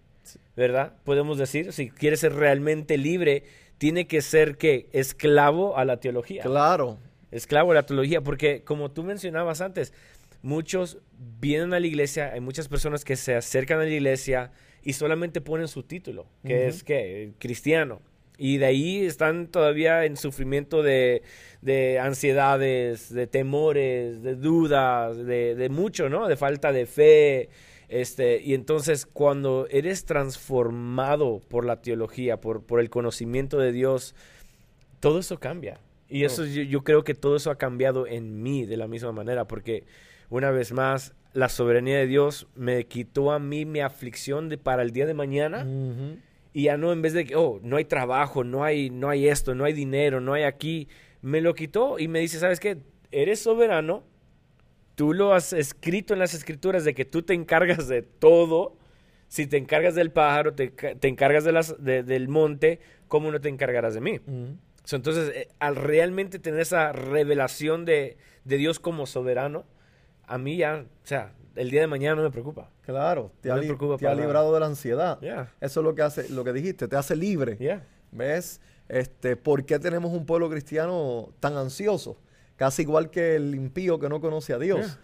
¿verdad? 0.55 0.93
Podemos 1.03 1.37
decir, 1.37 1.73
si 1.73 1.89
quiere 1.89 2.17
ser 2.17 2.33
realmente 2.33 2.97
libre, 2.97 3.43
tiene 3.77 4.07
que 4.07 4.21
ser 4.21 4.57
que 4.57 4.89
esclavo 4.93 5.77
a 5.77 5.85
la 5.85 5.99
teología. 5.99 6.43
Claro. 6.43 6.99
Esclavo 7.31 7.71
a 7.71 7.75
la 7.75 7.85
teología, 7.85 8.21
porque 8.21 8.63
como 8.63 8.91
tú 8.91 9.03
mencionabas 9.03 9.61
antes, 9.61 9.93
muchos 10.41 10.99
vienen 11.39 11.73
a 11.73 11.79
la 11.79 11.87
iglesia, 11.87 12.31
hay 12.33 12.41
muchas 12.41 12.67
personas 12.67 13.05
que 13.05 13.15
se 13.15 13.35
acercan 13.35 13.79
a 13.79 13.83
la 13.83 13.89
iglesia 13.89 14.51
y 14.83 14.93
solamente 14.93 15.41
ponen 15.41 15.67
su 15.67 15.83
título, 15.83 16.25
que 16.45 16.55
Ujú. 16.59 16.69
es 16.69 16.83
que 16.83 17.33
cristiano. 17.39 18.01
Y 18.37 18.57
de 18.57 18.65
ahí 18.65 19.05
están 19.05 19.47
todavía 19.47 20.03
en 20.05 20.17
sufrimiento 20.17 20.81
de, 20.81 21.21
de 21.61 21.99
ansiedades, 21.99 23.13
de 23.13 23.27
temores, 23.27 24.23
de 24.23 24.35
dudas, 24.35 25.17
de, 25.17 25.53
de 25.53 25.69
mucho, 25.69 26.09
¿no? 26.09 26.27
De 26.27 26.35
falta 26.37 26.71
de 26.71 26.87
fe. 26.87 27.49
Este, 27.87 28.41
y 28.41 28.53
entonces 28.55 29.05
cuando 29.05 29.67
eres 29.69 30.05
transformado 30.05 31.41
por 31.49 31.65
la 31.65 31.81
teología, 31.81 32.37
por, 32.37 32.63
por 32.63 32.79
el 32.79 32.89
conocimiento 32.89 33.59
de 33.59 33.71
Dios, 33.71 34.15
todo 34.99 35.19
eso 35.19 35.39
cambia. 35.39 35.79
Y 36.09 36.23
eso 36.23 36.45
yo, 36.45 36.63
yo 36.63 36.83
creo 36.83 37.03
que 37.03 37.13
todo 37.13 37.35
eso 37.35 37.51
ha 37.51 37.57
cambiado 37.57 38.07
en 38.07 38.41
mí 38.41 38.65
de 38.65 38.77
la 38.77 38.87
misma 38.87 39.11
manera, 39.11 39.45
porque 39.45 39.83
una 40.29 40.51
vez 40.51 40.71
más, 40.71 41.13
la 41.33 41.49
soberanía 41.49 41.97
de 41.97 42.07
Dios 42.07 42.47
me 42.55 42.85
quitó 42.85 43.31
a 43.31 43.39
mí 43.39 43.65
mi 43.65 43.79
aflicción 43.79 44.49
de, 44.49 44.57
para 44.57 44.81
el 44.83 44.91
día 44.91 45.05
de 45.05 45.13
mañana. 45.13 45.63
Y 46.53 46.63
ya 46.63 46.75
no, 46.77 46.91
en 46.91 47.01
vez 47.01 47.13
de 47.13 47.25
que, 47.25 47.35
oh, 47.35 47.59
no 47.63 47.77
hay 47.77 47.85
trabajo, 47.85 48.43
no 48.43 48.63
hay, 48.65 48.89
no 48.89 49.09
hay 49.09 49.27
esto, 49.29 49.55
no 49.55 49.63
hay 49.63 49.71
dinero, 49.73 50.19
no 50.19 50.33
hay 50.33 50.43
aquí, 50.43 50.89
me 51.21 51.39
lo 51.39 51.53
quitó 51.53 51.97
y 51.99 52.07
me 52.09 52.19
dice, 52.19 52.39
¿sabes 52.39 52.59
qué? 52.59 52.77
Eres 53.11 53.39
soberano, 53.39 54.03
tú 54.95 55.13
lo 55.13 55.33
has 55.33 55.53
escrito 55.53 56.13
en 56.13 56.19
las 56.19 56.33
escrituras 56.33 56.83
de 56.83 56.93
que 56.93 57.05
tú 57.05 57.21
te 57.21 57.33
encargas 57.33 57.87
de 57.87 58.01
todo. 58.01 58.75
Si 59.29 59.47
te 59.47 59.55
encargas 59.55 59.95
del 59.95 60.11
pájaro, 60.11 60.53
te, 60.53 60.67
te 60.71 61.07
encargas 61.07 61.45
de 61.45 61.53
las, 61.53 61.81
de- 61.81 62.03
del 62.03 62.27
monte, 62.27 62.81
¿cómo 63.07 63.31
no 63.31 63.39
te 63.39 63.47
encargarás 63.47 63.93
de 63.93 64.01
mí? 64.01 64.19
So, 64.83 64.97
entonces, 64.97 65.31
eh, 65.33 65.47
al 65.59 65.77
realmente 65.77 66.37
tener 66.39 66.59
esa 66.59 66.91
revelación 66.91 67.85
de, 67.85 68.17
de 68.43 68.57
Dios 68.57 68.81
como 68.81 69.05
soberano, 69.05 69.63
a 70.33 70.37
mí 70.37 70.57
ya, 70.57 70.85
o 70.85 71.07
sea, 71.07 71.33
el 71.55 71.69
día 71.69 71.81
de 71.81 71.87
mañana 71.87 72.15
no 72.15 72.23
me 72.23 72.31
preocupa. 72.31 72.69
Claro. 72.81 73.31
Te 73.41 73.49
No 73.49 73.55
ha, 73.55 73.57
li- 73.57 73.67
te 73.67 74.07
ha 74.07 74.09
nada. 74.11 74.21
librado 74.21 74.53
de 74.53 74.59
la 74.59 74.65
ansiedad. 74.67 75.19
Yeah. 75.19 75.51
Eso 75.59 75.79
es 75.81 75.83
lo 75.83 75.93
que 75.95 76.01
hace, 76.01 76.29
lo 76.29 76.43
que 76.43 76.53
dijiste, 76.53 76.87
te 76.87 76.95
hace 76.95 77.15
libre. 77.15 77.57
Yeah. 77.57 77.83
¿Ves? 78.11 78.61
Este, 78.87 79.35
¿Por 79.35 79.65
qué 79.65 79.79
tenemos 79.79 80.11
un 80.11 80.25
pueblo 80.25 80.49
cristiano 80.49 81.29
tan 81.39 81.55
ansioso? 81.57 82.17
Casi 82.55 82.81
igual 82.83 83.09
que 83.09 83.35
el 83.35 83.55
impío 83.55 83.99
que 83.99 84.09
no 84.09 84.19
conoce 84.21 84.53
a 84.53 84.57
Dios. 84.59 84.97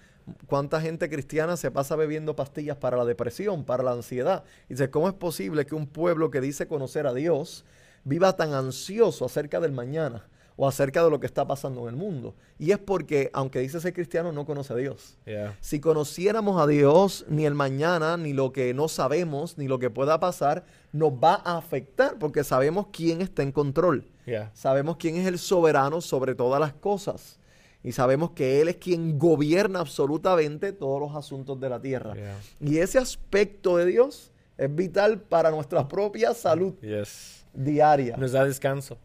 ¿Cuánta 0.46 0.82
gente 0.82 1.10
cristiana 1.10 1.56
se 1.56 1.72
pasa 1.72 1.96
bebiendo 1.96 2.36
pastillas 2.36 2.76
para 2.76 2.98
la 2.98 3.06
depresión, 3.06 3.64
para 3.64 3.82
la 3.84 3.92
ansiedad? 3.94 4.44
Y 4.68 4.74
dice, 4.74 4.90
¿cómo 4.90 5.08
es 5.08 5.14
posible 5.14 5.66
que 5.66 5.74
un 5.74 5.88
pueblo 5.88 6.30
que 6.32 6.42
dice 6.42 6.68
conocer 6.68 7.08
a 7.08 7.14
Dios 7.14 7.64
viva 8.04 8.36
tan 8.36 8.54
ansioso 8.54 9.26
acerca 9.26 9.60
del 9.62 9.72
mañana 9.72 10.28
o 10.58 10.68
acerca 10.68 11.04
de 11.04 11.10
lo 11.10 11.20
que 11.22 11.28
está 11.28 11.48
pasando 11.48 11.84
en 11.84 11.90
el 11.90 11.96
mundo? 11.96 12.36
Y 12.60 12.72
es 12.72 12.80
porque, 12.80 13.30
aunque 13.32 13.60
dice 13.60 13.80
ser 13.80 13.94
cristiano, 13.94 14.34
no 14.34 14.46
conoce 14.46 14.74
a 14.74 14.76
Dios. 14.76 15.18
Yeah. 15.26 15.56
Si 15.62 15.80
conociéramos 15.80 16.62
a 16.62 16.68
Dios, 16.68 17.26
ni 17.30 17.46
el 17.46 17.54
mañana, 17.54 18.18
ni 18.18 18.34
lo 18.34 18.52
que 18.52 18.74
no 18.74 18.90
sabemos, 18.90 19.58
ni 19.58 19.68
lo 19.68 19.80
que 19.80 19.90
pueda 19.90 20.20
pasar, 20.20 20.66
nos 20.92 21.14
va 21.14 21.42
a 21.46 21.58
afectar 21.58 22.18
porque 22.20 22.44
sabemos 22.44 22.88
quién 22.92 23.22
está 23.22 23.44
en 23.44 23.52
control. 23.54 24.04
Yeah. 24.26 24.52
Sabemos 24.54 24.98
quién 24.98 25.16
es 25.16 25.28
el 25.28 25.40
soberano 25.40 26.02
sobre 26.02 26.36
todas 26.36 26.60
las 26.60 26.74
cosas. 26.74 27.40
Y 27.84 27.92
sabemos 27.94 28.32
que 28.32 28.60
Él 28.60 28.68
es 28.68 28.78
quien 28.78 29.18
gobierna 29.18 29.80
absolutamente 29.80 30.74
todos 30.74 31.00
los 31.00 31.16
asuntos 31.16 31.58
de 31.60 31.70
la 31.70 31.80
tierra. 31.80 32.16
Yeah. 32.16 32.40
Y 32.60 32.80
ese 32.80 32.98
aspecto 32.98 33.78
de 33.78 33.86
Dios 33.86 34.32
es 34.58 34.74
vital 34.74 35.22
para 35.22 35.52
nuestra 35.52 35.88
propia 35.88 36.34
salud 36.34 36.74
Yes. 36.82 37.46
diaria. 37.54 38.18
Nos 38.18 38.32
da 38.32 38.44
descanso. 38.44 38.98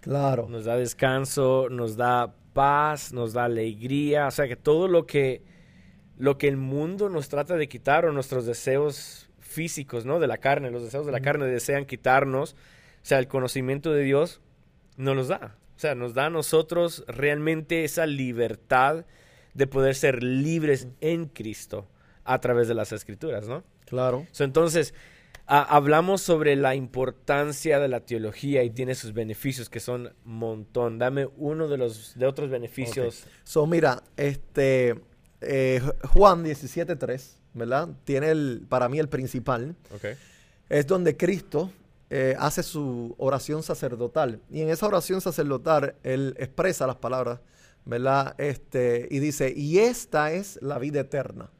Claro. 0.00 0.48
Nos 0.48 0.64
da 0.64 0.76
descanso, 0.76 1.68
nos 1.70 1.96
da 1.96 2.34
paz, 2.52 3.12
nos 3.12 3.32
da 3.32 3.44
alegría. 3.44 4.26
O 4.26 4.30
sea 4.30 4.48
que 4.48 4.56
todo 4.56 4.88
lo 4.88 5.06
que, 5.06 5.42
lo 6.18 6.38
que 6.38 6.48
el 6.48 6.56
mundo 6.56 7.08
nos 7.08 7.28
trata 7.28 7.56
de 7.56 7.68
quitar 7.68 8.04
o 8.04 8.12
nuestros 8.12 8.46
deseos 8.46 9.30
físicos, 9.38 10.04
¿no? 10.04 10.20
De 10.20 10.26
la 10.26 10.38
carne, 10.38 10.70
los 10.70 10.82
deseos 10.82 11.06
de 11.06 11.12
la 11.12 11.20
carne 11.20 11.46
desean 11.46 11.84
quitarnos. 11.84 12.52
O 12.52 12.56
sea, 13.02 13.18
el 13.18 13.28
conocimiento 13.28 13.92
de 13.92 14.02
Dios 14.02 14.40
nos 14.96 15.16
los 15.16 15.28
da. 15.28 15.56
O 15.76 15.80
sea, 15.80 15.94
nos 15.94 16.14
da 16.14 16.26
a 16.26 16.30
nosotros 16.30 17.04
realmente 17.08 17.84
esa 17.84 18.06
libertad 18.06 19.06
de 19.54 19.66
poder 19.66 19.94
ser 19.94 20.22
libres 20.22 20.88
en 21.00 21.26
Cristo 21.26 21.88
a 22.24 22.38
través 22.38 22.68
de 22.68 22.74
las 22.74 22.92
escrituras, 22.92 23.48
¿no? 23.48 23.64
Claro. 23.86 24.26
So, 24.30 24.44
entonces, 24.44 24.94
a- 25.52 25.62
hablamos 25.76 26.22
sobre 26.22 26.54
la 26.56 26.74
importancia 26.74 27.78
de 27.80 27.88
la 27.88 28.00
teología 28.00 28.62
y 28.62 28.70
tiene 28.70 28.94
sus 28.94 29.12
beneficios 29.12 29.68
que 29.68 29.80
son 29.80 30.12
montón. 30.24 30.98
Dame 30.98 31.28
uno 31.36 31.66
de 31.68 31.76
los 31.76 32.14
de 32.16 32.26
otros 32.26 32.50
beneficios. 32.50 33.24
So, 33.44 33.66
mira, 33.66 34.02
este 34.16 34.94
eh, 35.40 35.82
Juan 36.12 36.44
17.3, 36.44 37.36
¿verdad? 37.54 37.88
Tiene 38.04 38.30
el, 38.30 38.64
para 38.68 38.88
mí 38.88 38.98
el 38.98 39.08
principal. 39.08 39.74
Okay. 39.94 40.14
es 40.68 40.86
donde 40.86 41.16
Cristo 41.16 41.72
eh, 42.10 42.36
hace 42.38 42.62
su 42.62 43.14
oración 43.18 43.62
sacerdotal. 43.62 44.40
Y 44.50 44.60
en 44.62 44.70
esa 44.70 44.86
oración 44.86 45.20
sacerdotal, 45.20 45.94
Él 46.04 46.34
expresa 46.38 46.86
las 46.86 46.96
palabras, 46.96 47.40
¿verdad? 47.84 48.34
Este, 48.38 49.08
y 49.10 49.18
dice, 49.18 49.52
y 49.56 49.78
esta 49.78 50.32
es 50.32 50.58
la 50.62 50.78
vida 50.78 51.00
eterna. 51.00 51.50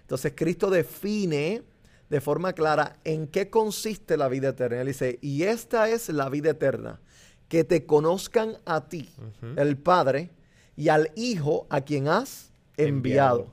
Entonces 0.00 0.32
Cristo 0.36 0.70
define 0.70 1.62
de 2.08 2.20
forma 2.20 2.52
clara 2.52 2.96
en 3.04 3.26
qué 3.26 3.50
consiste 3.50 4.16
la 4.16 4.28
vida 4.28 4.50
eterna. 4.50 4.80
Él 4.80 4.86
dice, 4.88 5.18
y 5.20 5.44
esta 5.44 5.88
es 5.88 6.08
la 6.08 6.28
vida 6.28 6.50
eterna, 6.50 7.00
que 7.48 7.64
te 7.64 7.86
conozcan 7.86 8.56
a 8.64 8.88
ti, 8.88 9.10
el 9.56 9.76
Padre, 9.76 10.30
y 10.76 10.88
al 10.88 11.10
Hijo 11.16 11.66
a 11.70 11.80
quien 11.80 12.08
has 12.08 12.50
enviado. 12.76 12.88
enviado. 12.88 13.52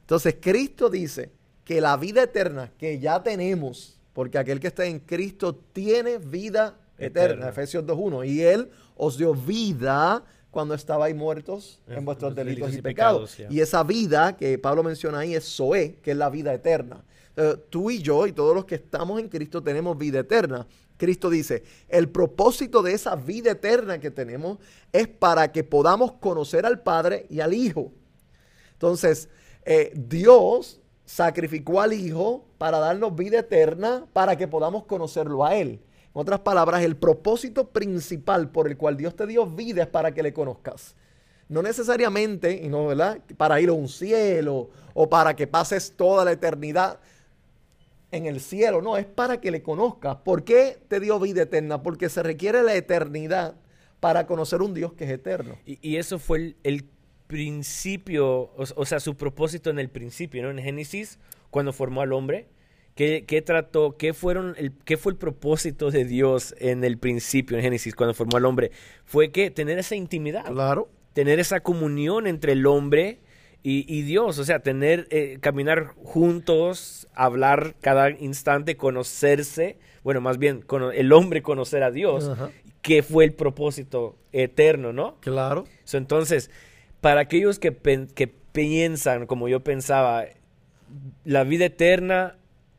Entonces 0.00 0.36
Cristo 0.40 0.88
dice 0.88 1.30
que 1.64 1.80
la 1.80 1.96
vida 1.96 2.22
eterna 2.22 2.72
que 2.78 2.98
ya 2.98 3.22
tenemos, 3.22 4.00
porque 4.14 4.38
aquel 4.38 4.58
que 4.58 4.68
está 4.68 4.86
en 4.86 5.00
Cristo 5.00 5.54
tiene 5.54 6.18
vida 6.18 6.78
eterna, 6.96 7.50
Efesios 7.50 7.84
2.1, 7.84 8.26
y 8.26 8.40
Él 8.40 8.70
os 8.96 9.18
dio 9.18 9.34
vida 9.34 10.24
cuando 10.50 10.74
estabais 10.74 11.14
muertos 11.14 11.80
en, 11.86 12.04
vuestros 12.04 12.34
delitos, 12.34 12.74
y 12.74 12.82
pecados. 12.82 13.38
Y 13.50 13.60
esa 13.60 13.82
vida 13.82 14.36
que 14.36 14.58
Pablo 14.58 14.82
menciona 14.82 15.20
ahí 15.20 15.34
es 15.34 15.44
Zoe, 15.44 15.96
que 16.02 16.12
es 16.12 16.16
la 16.16 16.30
vida 16.30 16.54
eterna. 16.54 17.04
Tú 17.70 17.90
y 17.90 18.02
yo 18.02 18.26
y 18.26 18.32
todos 18.32 18.54
los 18.54 18.64
que 18.64 18.76
estamos 18.76 19.20
en 19.20 19.28
Cristo 19.28 19.62
tenemos 19.62 19.96
vida 19.96 20.20
eterna. 20.20 20.66
Cristo 20.98 21.30
dice, 21.30 21.62
el 21.88 22.08
propósito 22.10 22.82
de 22.82 22.92
esa 22.92 23.14
vida 23.16 23.52
eterna 23.52 23.98
que 23.98 24.10
tenemos 24.10 24.58
es 24.92 25.08
para 25.08 25.52
que 25.52 25.64
podamos 25.64 26.12
conocer 26.12 26.66
al 26.66 26.82
Padre 26.82 27.26
y 27.30 27.40
al 27.40 27.54
Hijo. 27.54 27.92
Entonces, 28.72 29.28
eh, 29.64 29.92
Dios 29.94 30.80
sacrificó 31.06 31.80
al 31.80 31.92
Hijo 31.92 32.44
para 32.58 32.78
darnos 32.78 33.14
vida 33.14 33.38
eterna, 33.38 34.06
para 34.12 34.36
que 34.36 34.48
podamos 34.48 34.84
conocerlo 34.84 35.44
a 35.44 35.54
Él. 35.54 35.80
En 36.14 36.20
otras 36.20 36.40
palabras, 36.40 36.82
el 36.82 36.96
propósito 36.96 37.68
principal 37.68 38.50
por 38.50 38.66
el 38.66 38.76
cual 38.76 38.96
Dios 38.96 39.14
te 39.14 39.26
dio 39.26 39.46
vida 39.46 39.82
es 39.82 39.88
para 39.88 40.12
que 40.12 40.22
le 40.22 40.32
conozcas. 40.32 40.96
No 41.48 41.62
necesariamente, 41.62 42.68
no, 42.68 42.88
¿verdad? 42.88 43.20
Para 43.36 43.60
ir 43.60 43.68
a 43.68 43.72
un 43.72 43.88
cielo 43.88 44.68
o 44.94 45.08
para 45.08 45.34
que 45.34 45.46
pases 45.46 45.92
toda 45.96 46.24
la 46.24 46.32
eternidad 46.32 46.98
en 48.10 48.26
el 48.26 48.40
cielo. 48.40 48.82
No, 48.82 48.96
es 48.96 49.06
para 49.06 49.40
que 49.40 49.50
le 49.50 49.62
conozcas. 49.62 50.16
¿Por 50.24 50.44
qué 50.44 50.78
te 50.88 51.00
dio 51.00 51.18
vida 51.18 51.42
eterna? 51.42 51.82
Porque 51.82 52.08
se 52.08 52.22
requiere 52.22 52.62
la 52.62 52.74
eternidad 52.74 53.56
para 54.00 54.26
conocer 54.26 54.62
un 54.62 54.74
Dios 54.74 54.92
que 54.92 55.04
es 55.04 55.10
eterno. 55.10 55.56
Y, 55.64 55.96
eso 55.96 56.18
fue 56.18 56.56
el, 56.62 56.84
principio, 57.26 58.54
o, 58.56 58.86
sea, 58.86 59.00
su 59.00 59.14
propósito 59.14 59.68
en 59.68 59.78
el 59.78 59.90
principio, 59.90 60.42
¿no? 60.42 60.50
En 60.50 60.58
Génesis, 60.58 61.18
cuando 61.50 61.74
formó 61.74 62.00
al 62.00 62.14
hombre. 62.14 62.48
¿Qué, 62.94 63.26
qué 63.26 63.42
trató? 63.42 63.98
Qué, 63.98 64.14
fueron 64.14 64.54
el, 64.56 64.72
¿Qué 64.84 64.96
fue 64.96 65.12
el 65.12 65.18
propósito 65.18 65.90
de 65.90 66.06
Dios 66.06 66.54
en 66.58 66.84
el 66.84 66.96
principio, 66.96 67.58
en 67.58 67.62
Génesis, 67.62 67.94
cuando 67.94 68.14
formó 68.14 68.38
al 68.38 68.46
hombre? 68.46 68.72
Fue 69.04 69.30
que 69.30 69.50
tener 69.50 69.78
esa 69.78 69.94
intimidad. 69.94 70.46
Claro. 70.46 70.88
Tener 71.12 71.38
esa 71.38 71.60
comunión 71.60 72.26
entre 72.26 72.52
el 72.52 72.66
hombre 72.66 73.20
y, 73.62 74.02
Dios, 74.02 74.38
o 74.38 74.44
sea, 74.44 74.60
tener, 74.60 75.06
eh, 75.10 75.38
caminar 75.40 75.88
juntos, 76.02 77.06
hablar 77.14 77.74
cada 77.82 78.10
instante, 78.10 78.78
conocerse, 78.78 79.78
bueno, 80.02 80.22
más 80.22 80.38
bien 80.38 80.64
el 80.94 81.12
hombre 81.12 81.42
conocer 81.42 81.82
a 81.82 81.90
Dios, 81.90 82.30
que 82.80 83.02
fue 83.02 83.24
el 83.24 83.34
propósito 83.34 84.16
eterno, 84.32 84.94
¿no? 84.94 85.16
Claro. 85.20 85.66
entonces, 85.92 86.50
para 87.02 87.20
aquellos 87.20 87.58
que, 87.58 87.76
que 88.14 88.28
piensan, 88.52 89.26
como 89.26 89.48
yo 89.48 89.62
pensaba, 89.62 90.24
la 91.24 91.44
vida 91.44 91.66
eterna 91.66 92.36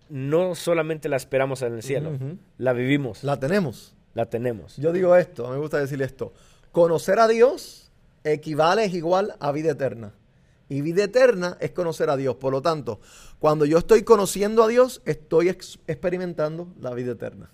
no 0.09 0.55
solamente 0.55 1.07
la 1.07 1.17
esperamos 1.17 1.61
en 1.61 1.73
el 1.75 1.83
cielo, 1.83 2.17
la 2.57 2.73
vivimos. 2.73 3.23
La 3.23 3.39
tenemos. 3.39 3.95
La 4.15 4.25
tenemos. 4.25 4.77
Yo 4.77 4.91
digo 4.91 5.15
esto, 5.15 5.47
me 5.49 5.57
gusta 5.57 5.77
decir 5.77 6.01
esto. 6.01 6.33
Conocer 6.71 7.19
a 7.19 7.27
Dios 7.27 7.91
equivale 8.23 8.85
es 8.85 8.93
igual 8.93 9.35
a 9.39 9.51
vida 9.51 9.71
eterna. 9.71 10.13
Y 10.69 10.81
vida 10.81 11.03
eterna 11.03 11.57
es 11.59 11.71
conocer 11.71 12.11
a 12.11 12.15
Dios. 12.15 12.35
Por 12.35 12.53
lo 12.53 12.61
tanto, 12.61 12.99
cuando 13.39 13.65
yo 13.65 13.79
estoy 13.79 14.03
conociendo 14.03 14.63
a 14.63 14.67
Dios, 14.67 15.01
estoy 15.03 15.49
experimentando 15.49 16.67
la 16.79 16.93
vida 16.93 17.13
eterna. 17.13 17.49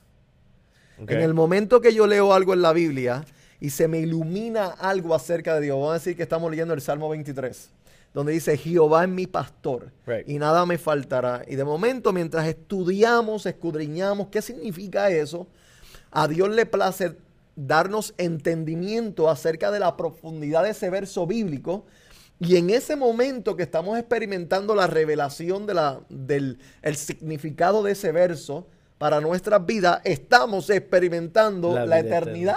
En 0.97 1.21
el 1.21 1.33
momento 1.33 1.81
que 1.81 1.93
yo 1.93 2.07
leo 2.07 2.33
algo 2.33 2.53
en 2.53 2.61
la 2.61 2.73
Biblia 2.73 3.25
y 3.59 3.69
se 3.69 3.87
me 3.87 3.99
ilumina 3.99 4.67
algo 4.67 5.15
acerca 5.15 5.55
de 5.55 5.61
Dios, 5.61 5.77
vamos 5.77 5.91
a 5.91 5.93
decir 5.95 6.15
que 6.15 6.23
estamos 6.23 6.51
leyendo 6.51 6.73
el 6.73 6.81
Salmo 6.81 7.09
23, 7.09 7.69
donde 8.13 8.33
dice, 8.33 8.57
Jehová 8.57 9.03
es 9.03 9.09
mi 9.09 9.27
pastor 9.27 9.91
y 10.25 10.37
nada 10.37 10.65
me 10.65 10.77
faltará. 10.77 11.43
Y 11.47 11.55
de 11.55 11.63
momento, 11.63 12.11
mientras 12.11 12.47
estudiamos, 12.47 13.45
escudriñamos, 13.45 14.27
¿qué 14.27 14.41
significa 14.41 15.09
eso? 15.09 15.47
A 16.11 16.27
Dios 16.27 16.49
le 16.49 16.65
place 16.65 17.17
darnos 17.55 18.13
entendimiento 18.17 19.29
acerca 19.29 19.71
de 19.71 19.79
la 19.79 19.95
profundidad 19.95 20.63
de 20.63 20.71
ese 20.71 20.89
verso 20.89 21.25
bíblico 21.25 21.85
y 22.39 22.57
en 22.57 22.69
ese 22.69 22.95
momento 22.95 23.55
que 23.55 23.63
estamos 23.63 23.97
experimentando 23.97 24.75
la 24.75 24.87
revelación 24.87 25.65
de 25.65 25.73
la, 25.73 26.01
del 26.09 26.59
el 26.81 26.95
significado 26.95 27.81
de 27.81 27.93
ese 27.93 28.11
verso 28.11 28.67
para 28.97 29.21
nuestras 29.21 29.65
vidas, 29.65 30.01
estamos 30.03 30.69
experimentando 30.69 31.73
la, 31.85 31.99
eternidad. 31.99 32.55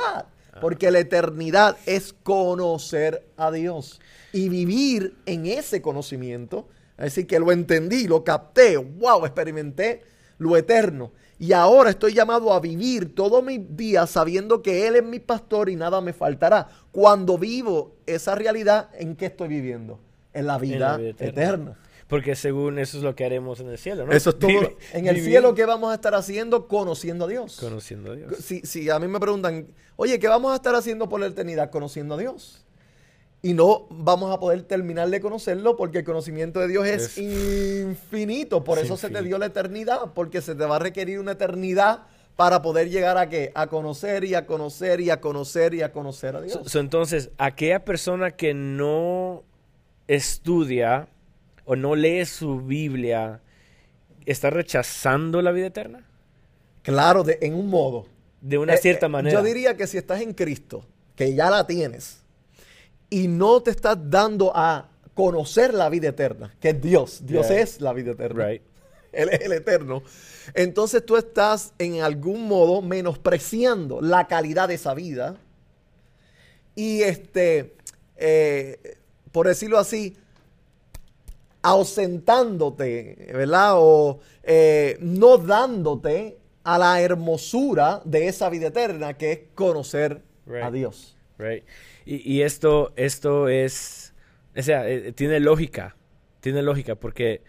Ah. 0.52 0.60
Porque 0.60 0.90
la 0.90 0.98
eternidad 0.98 1.76
es 1.86 2.12
conocer 2.12 3.24
a 3.36 3.52
Dios 3.52 4.00
y 4.32 4.48
vivir 4.48 5.14
en 5.26 5.46
ese 5.46 5.80
conocimiento. 5.80 6.68
Es 6.96 7.04
decir, 7.04 7.28
que 7.28 7.38
lo 7.38 7.52
entendí, 7.52 8.08
lo 8.08 8.24
capté, 8.24 8.76
wow, 8.76 9.24
experimenté 9.24 10.02
lo 10.38 10.57
eterno. 10.57 11.12
Y 11.38 11.53
ahora 11.53 11.90
estoy 11.90 12.14
llamado 12.14 12.53
a 12.53 12.61
vivir 12.61 13.14
todos 13.14 13.44
mis 13.44 13.61
días 13.77 14.11
sabiendo 14.11 14.61
que 14.61 14.88
Él 14.88 14.96
es 14.96 15.05
mi 15.05 15.20
pastor 15.20 15.68
y 15.68 15.77
nada 15.77 16.01
me 16.01 16.12
faltará. 16.12 16.68
Cuando 16.90 17.38
vivo 17.38 17.96
esa 18.07 18.35
realidad, 18.35 18.88
¿en 18.94 19.14
qué 19.14 19.27
estoy 19.27 19.48
viviendo? 19.48 20.01
En 20.33 20.46
la 20.46 20.59
vida, 20.59 21.01
eterna. 21.01 21.79
Porque 22.09 22.35
según 22.35 22.79
eso 22.79 22.96
es 22.96 23.05
lo 23.05 23.14
que 23.14 23.24
haremos 23.24 23.61
en 23.61 23.68
el 23.68 23.79
cielo, 23.79 24.07
¿no? 24.07 24.12
Eso 24.12 24.31
es 24.31 24.38
todo. 24.38 24.77
en 24.92 25.07
el 25.07 25.22
cielo, 25.22 25.55
¿qué 25.55 25.64
vamos 25.64 25.92
a 25.92 25.94
estar 25.94 26.14
haciendo? 26.14 26.66
Conociendo 26.66 27.27
a 27.27 27.29
Dios. 27.29 27.59
Conociendo 27.61 28.12
a 28.12 28.16
Dios. 28.16 28.37
Si, 28.38 28.61
si 28.62 28.88
a 28.88 28.98
mí 28.98 29.07
me 29.07 29.20
preguntan, 29.20 29.68
oye, 29.96 30.18
¿qué 30.18 30.27
vamos 30.27 30.53
a 30.53 30.57
estar 30.57 30.74
haciendo 30.74 31.09
por 31.09 31.20
la 31.20 31.27
eternidad? 31.27 31.70
Conociendo 31.70 32.14
a 32.14 32.18
Dios 32.18 32.64
y 33.40 33.55
no 33.55 33.87
vamos 33.90 34.35
a 34.35 34.40
poder 34.40 34.62
terminar 34.62 35.09
de 35.11 35.20
conocerlo 35.20 35.77
porque 35.77 35.98
el 35.98 36.05
conocimiento 36.05 36.61
de 36.61 36.68
Dios 36.68 36.87
es, 36.87 37.18
infinito. 37.18 38.64
Por 38.64 38.79
eso 38.79 38.96
se 38.96 39.11
te 39.11 39.22
dio 39.22 39.38
la 39.38 39.46
eternidad, 39.46 40.12
porque 40.14 40.40
se 40.40 40.55
te 40.55 40.64
va 40.64 40.77
a 40.77 40.79
requerir 40.81 41.20
una 41.20 41.33
eternidad 41.33 42.07
para 42.35 42.62
poder 42.62 42.88
llegar 42.88 43.16
a 43.16 43.29
qué? 43.29 43.53
A 43.55 43.68
conocer 43.68 44.24
y 44.24 44.35
a 44.35 44.46
conocer 44.46 45.01
y 45.01 45.11
a 45.11 45.20
conocer 45.20 45.74
y 45.74 45.83
a 45.83 45.92
conocer 45.92 46.37
a 46.37 46.40
Dios. 46.40 46.74
entonces, 46.74 47.31
aquella 47.38 47.85
persona 47.85 48.33
que 48.33 48.55
no 48.55 49.44
estudia 50.09 51.09
o 51.64 51.77
no 51.77 51.94
lee 51.94 52.24
su 52.24 52.61
Biblia, 52.61 53.40
¿está 54.24 54.51
rechazando 54.51 55.42
la 55.42 55.53
vida 55.53 55.66
eterna? 55.66 56.07
Claro, 56.83 57.22
de, 57.24 57.38
en 57.42 57.55
un 57.55 57.68
modo. 57.68 58.07
De 58.40 58.57
una 58.57 58.74
eh, 58.74 58.79
cierta 58.79 59.07
eh, 59.07 59.11
manera. 59.11 59.38
Yo 59.38 59.44
diría 59.44 59.77
que 59.77 59.87
si 59.87 59.98
estás 59.98 60.20
en 60.20 60.33
Cristo, 60.33 60.85
que 61.16 61.35
ya 61.35 61.51
la 61.51 61.66
tienes, 61.66 62.22
y 63.11 63.29
no 63.29 63.62
te 63.62 63.71
estás 63.71 63.99
dando 64.11 64.53
a 64.55 64.88
conocer 65.14 65.75
la 65.75 65.88
vida 65.88 66.09
eterna, 66.09 66.55
que 66.61 66.71
es 66.71 66.81
Dios. 66.81 67.21
Dios 67.25 67.51
es 67.51 67.81
la 67.81 67.92
vida 67.92 68.12
eterna. 68.12 68.51
Él 69.12 69.31
es 69.31 69.40
el 69.40 69.53
eterno. 69.53 70.03
Entonces 70.55 71.05
tú 71.05 71.16
estás 71.16 71.73
en 71.79 72.03
algún 72.03 72.47
modo 72.47 72.83
menospreciando 72.83 74.01
la 74.01 74.27
calidad 74.27 74.68
de 74.68 74.75
esa 74.75 74.94
vida 74.94 75.37
y 76.75 77.03
este, 77.03 77.75
eh, 78.16 78.99
por 79.33 79.49
decirlo 79.49 79.79
así, 79.79 80.16
ausentándote, 81.62 83.31
¿verdad? 83.35 83.73
O 83.77 84.21
eh, 84.44 84.97
no 85.01 85.38
dándote 85.38 86.38
a 86.62 86.79
la 86.79 87.01
hermosura 87.01 88.01
de 88.05 88.29
esa 88.29 88.49
vida 88.51 88.68
eterna 88.68 89.14
que 89.14 89.33
es 89.33 89.40
conocer 89.55 90.23
a 90.62 90.71
Dios. 90.71 91.16
Right. 91.38 91.64
Y, 92.11 92.40
esto, 92.40 92.94
esto 92.97 93.49
es, 93.49 94.14
o 94.57 94.62
sea, 94.62 94.88
eh, 94.88 95.12
tiene 95.12 95.40
lógica, 95.40 95.94
tiene 96.40 96.62
lógica, 96.62 96.94
porque 96.94 97.42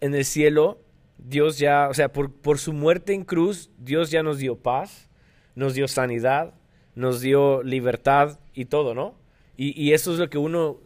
en 0.00 0.14
el 0.14 0.24
cielo 0.24 0.80
Dios 1.18 1.58
ya, 1.58 1.90
o 1.90 1.92
sea, 1.92 2.10
por, 2.10 2.32
por 2.32 2.58
su 2.58 2.72
muerte 2.72 3.12
en 3.12 3.24
cruz, 3.24 3.70
Dios 3.76 4.10
ya 4.10 4.22
nos 4.22 4.38
dio 4.38 4.56
paz, 4.56 5.10
nos 5.54 5.74
dio 5.74 5.86
sanidad, 5.86 6.54
nos 6.94 7.20
dio 7.20 7.62
libertad 7.62 8.40
y 8.54 8.64
todo, 8.64 8.94
¿no? 8.94 9.18
Y, 9.58 9.78
y, 9.78 9.92
eso 9.92 10.14
es 10.14 10.18
lo 10.18 10.30
que 10.30 10.38
uno, 10.38 10.80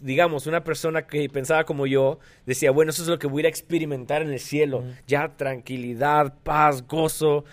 digamos, 0.00 0.46
una 0.46 0.64
persona 0.64 1.06
que 1.06 1.28
pensaba 1.28 1.64
como 1.64 1.86
yo, 1.86 2.18
decía, 2.44 2.70
bueno, 2.70 2.90
eso 2.90 3.02
es 3.02 3.08
lo 3.08 3.18
que 3.18 3.26
voy 3.26 3.44
a 3.44 3.48
experimentar 3.48 4.22
en 4.22 4.32
el 4.32 4.40
cielo. 4.40 4.84
Ya 5.06 5.36
tranquilidad, 5.36 6.34
paz, 6.42 6.86
gozo, 6.86 7.44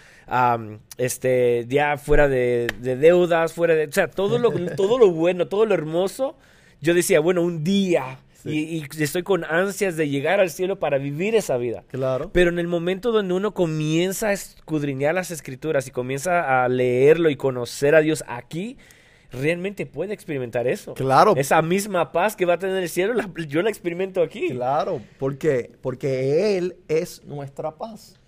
este, 0.97 1.65
ya 1.67 1.97
fuera 1.97 2.27
de, 2.27 2.67
deudas, 2.81 3.53
fuera 3.53 3.75
de, 3.75 3.85
o 3.85 3.91
sea, 3.91 4.09
todo 4.09 4.39
lo, 4.39 4.51
todo 4.75 4.97
lo 4.97 5.11
bueno, 5.11 5.47
todo 5.47 5.65
lo 5.65 5.73
hermoso, 5.73 6.35
yo 6.81 6.93
decía, 6.93 7.19
bueno, 7.19 7.41
un 7.41 7.63
día. 7.63 8.19
Y, 8.45 8.83
estoy 9.01 9.23
con 9.23 9.45
ansias 9.45 9.95
de 9.95 10.09
llegar 10.09 10.41
al 10.41 10.49
cielo 10.49 10.77
para 10.77 10.97
vivir 10.97 11.33
esa 11.33 11.55
vida. 11.55 11.85
Claro. 11.87 12.29
Pero 12.33 12.49
en 12.49 12.59
el 12.59 12.67
momento 12.67 13.13
donde 13.13 13.33
uno 13.33 13.53
comienza 13.53 14.29
a 14.29 14.33
escudriñar 14.33 15.15
las 15.15 15.31
escrituras 15.31 15.87
y 15.87 15.91
comienza 15.91 16.61
a 16.61 16.67
leerlo 16.67 17.29
y 17.29 17.37
conocer 17.37 17.95
a 17.95 18.01
Dios 18.01 18.21
aquí, 18.27 18.75
realmente 19.33 19.85
puede 19.85 20.13
experimentar 20.13 20.67
eso. 20.67 20.93
Claro. 20.93 21.33
Esa 21.35 21.61
misma 21.61 22.11
paz 22.11 22.35
que 22.35 22.45
va 22.45 22.53
a 22.53 22.59
tener 22.59 22.81
el 22.81 22.89
cielo, 22.89 23.13
la- 23.13 23.29
yo 23.47 23.61
la 23.61 23.69
experimento 23.69 24.21
aquí. 24.21 24.49
Claro, 24.51 25.01
¿por 25.19 25.37
qué? 25.37 25.71
Porque 25.81 26.57
Él 26.57 26.77
es 26.87 27.23
nuestra 27.25 27.75
paz. 27.75 28.19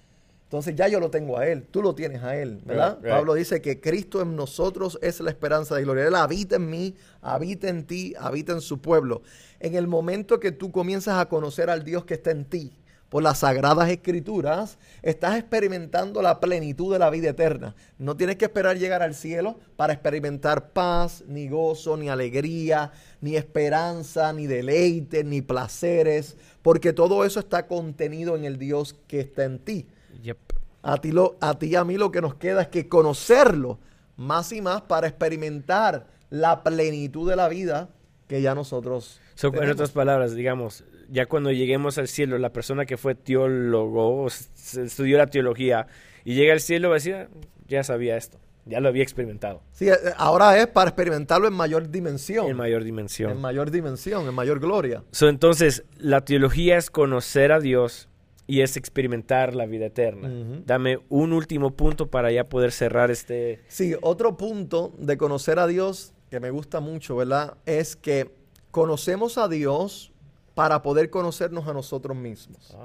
Entonces 0.43 0.75
ya 0.75 0.87
yo 0.87 0.99
lo 0.99 1.09
tengo 1.09 1.37
a 1.39 1.47
Él, 1.47 1.63
tú 1.63 1.81
lo 1.81 1.95
tienes 1.95 2.21
a 2.23 2.37
Él, 2.37 2.61
¿verdad? 2.63 2.93
Right, 2.97 3.03
right. 3.05 3.13
Pablo 3.15 3.33
dice 3.33 3.61
que 3.61 3.81
Cristo 3.81 4.21
en 4.21 4.35
nosotros 4.35 4.97
es 5.01 5.19
la 5.19 5.31
esperanza 5.31 5.75
de 5.75 5.83
gloria. 5.83 6.05
Él 6.07 6.15
habita 6.15 6.57
en 6.57 6.69
mí, 6.69 6.95
habita 7.21 7.67
en 7.67 7.85
ti, 7.85 8.13
habita 8.19 8.53
en 8.53 8.61
su 8.61 8.79
pueblo. 8.79 9.21
En 9.59 9.75
el 9.75 9.87
momento 9.87 10.39
que 10.39 10.51
tú 10.51 10.71
comienzas 10.71 11.17
a 11.19 11.27
conocer 11.29 11.69
al 11.69 11.83
Dios 11.83 12.05
que 12.05 12.13
está 12.13 12.31
en 12.31 12.45
ti, 12.45 12.71
por 13.09 13.23
las 13.23 13.39
sagradas 13.39 13.89
escrituras, 13.89 14.77
estás 15.01 15.37
experimentando 15.37 16.21
la 16.21 16.39
plenitud 16.39 16.91
de 16.91 16.99
la 16.99 17.09
vida 17.09 17.29
eterna. 17.29 17.75
No 17.97 18.17
tienes 18.17 18.35
que 18.35 18.45
esperar 18.45 18.77
llegar 18.77 19.01
al 19.01 19.15
cielo 19.15 19.57
para 19.75 19.93
experimentar 19.93 20.69
paz, 20.69 21.23
ni 21.27 21.47
gozo, 21.47 21.97
ni 21.97 22.09
alegría, 22.09 22.91
ni 23.21 23.35
esperanza, 23.35 24.33
ni 24.33 24.47
deleite, 24.47 25.23
ni 25.23 25.41
placeres, 25.41 26.37
porque 26.61 26.93
todo 26.93 27.25
eso 27.25 27.39
está 27.39 27.67
contenido 27.67 28.35
en 28.35 28.45
el 28.45 28.57
Dios 28.57 28.95
que 29.07 29.19
está 29.21 29.43
en 29.43 29.59
ti. 29.59 29.87
Yep. 30.23 30.37
A 30.81 30.97
ti, 30.97 31.11
lo, 31.11 31.35
a 31.39 31.57
ti 31.57 31.67
y 31.67 31.75
a 31.75 31.83
mí 31.83 31.97
lo 31.97 32.11
que 32.11 32.21
nos 32.21 32.35
queda 32.35 32.63
es 32.63 32.67
que 32.67 32.87
conocerlo 32.87 33.79
más 34.17 34.51
y 34.51 34.61
más 34.61 34.81
para 34.81 35.07
experimentar 35.07 36.07
la 36.29 36.63
plenitud 36.63 37.29
de 37.29 37.35
la 37.35 37.47
vida 37.47 37.89
que 38.27 38.41
ya 38.41 38.55
nosotros 38.55 39.19
So, 39.35 39.53
en 39.53 39.69
otras 39.69 39.91
palabras, 39.91 40.33
digamos, 40.33 40.85
ya 41.09 41.25
cuando 41.25 41.51
lleguemos 41.51 41.97
al 41.97 42.07
cielo, 42.07 42.37
la 42.37 42.51
persona 42.53 42.85
que 42.85 42.97
fue 42.97 43.15
teólogo, 43.15 44.27
estudió 44.27 45.17
la 45.17 45.27
teología, 45.27 45.87
y 46.23 46.35
llega 46.35 46.53
al 46.53 46.59
cielo, 46.61 46.89
va 46.89 46.95
a 46.95 46.97
decir, 46.97 47.15
"Ah, 47.15 47.27
ya 47.67 47.83
sabía 47.83 48.17
esto, 48.17 48.37
ya 48.65 48.79
lo 48.79 48.89
había 48.89 49.03
experimentado 49.03 49.61
Sí, 49.71 49.89
eh, 49.89 49.93
ahora 50.17 50.57
es 50.59 50.67
para 50.67 50.89
experimentarlo 50.89 51.47
en 51.47 51.53
mayor 51.53 51.89
dimensión. 51.89 52.47
en 52.47 52.57
mayor 52.57 52.81
En 52.81 52.85
dimensión. 52.87 53.41
mayor 53.41 53.71
dimensión, 53.71 54.27
en 54.27 54.33
mayor 54.33 54.59
gloria. 54.59 55.03
So, 55.11 55.27
entonces, 55.29 55.83
la 55.97 56.21
teología 56.21 56.77
es 56.77 56.89
conocer 56.89 57.51
a 57.51 57.59
Dios 57.59 58.09
y 58.47 58.61
es 58.61 58.77
experimentar 58.77 59.55
la 59.55 59.65
vida 59.65 59.87
eterna. 59.87 60.29
Dame 60.65 60.99
un 61.09 61.33
último 61.33 61.71
punto 61.75 62.07
para 62.11 62.31
ya 62.31 62.43
poder 62.47 62.71
cerrar 62.71 63.09
este... 63.11 63.61
Sí, 63.67 63.95
otro 64.01 64.37
punto 64.37 64.93
de 64.99 65.17
conocer 65.17 65.57
a 65.59 65.65
Dios 65.67 66.13
que 66.29 66.39
me 66.39 66.49
gusta 66.51 66.79
mucho, 66.79 67.15
¿verdad? 67.15 67.57
Es 67.65 67.95
que 67.95 68.29
conocemos 68.71 69.37
a 69.37 69.47
Dios 69.47 70.11
para 70.55 70.81
poder 70.81 71.09
conocernos 71.11 71.67
a 71.67 71.73
nosotros 71.73 72.17
mismos. 72.17 72.75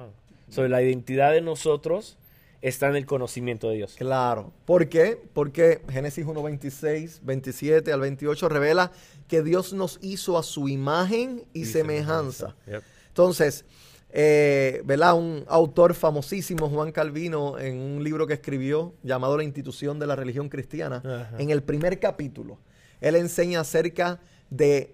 So, 0.50 0.66
la 0.68 0.83
identidad 0.83 1.33
de 1.33 1.40
nosotros 1.40 2.18
está 2.61 2.88
en 2.88 2.96
el 2.96 3.06
conocimiento 3.06 3.70
de 3.70 3.76
Dios. 3.76 3.94
Claro. 3.96 4.52
¿Por 4.66 4.88
qué? 4.88 5.18
Porque 5.33 5.80
Génesis 5.88 6.26
1, 6.26 6.42
26, 6.42 7.20
27 7.22 7.92
al 7.92 8.00
28 8.00 8.48
revela 8.48 8.92
que 9.28 9.42
Dios 9.42 9.72
nos 9.72 9.98
hizo 10.02 10.37
a 10.37 10.42
su 10.42 10.68
imagen 10.68 11.44
y, 11.54 11.64
semejanza. 11.64 12.56
Yep. 12.66 12.83
Entonces, 13.09 13.64
eh, 14.11 14.83
¿verdad? 14.85 15.14
Un 15.14 15.44
autor 15.48 15.94
famosísimo, 15.94 16.68
Juan 16.68 16.90
Calvino, 16.90 17.59
en 17.59 17.78
un 17.78 18.04
libro 18.04 18.26
que 18.26 18.35
escribió 18.35 18.94
llamado 19.02 19.37
La 19.37 19.44
institución 19.44 19.98
de 19.98 20.06
la 20.09 20.16
religión 20.16 20.48
cristiana, 20.48 20.96
Ajá. 20.96 21.37
en 21.38 21.50
el 21.50 21.62
primer 21.62 22.00
capítulo, 22.00 22.59
él 23.00 23.14
enseña 23.14 23.61
acerca 23.61 24.14
de 24.14 24.20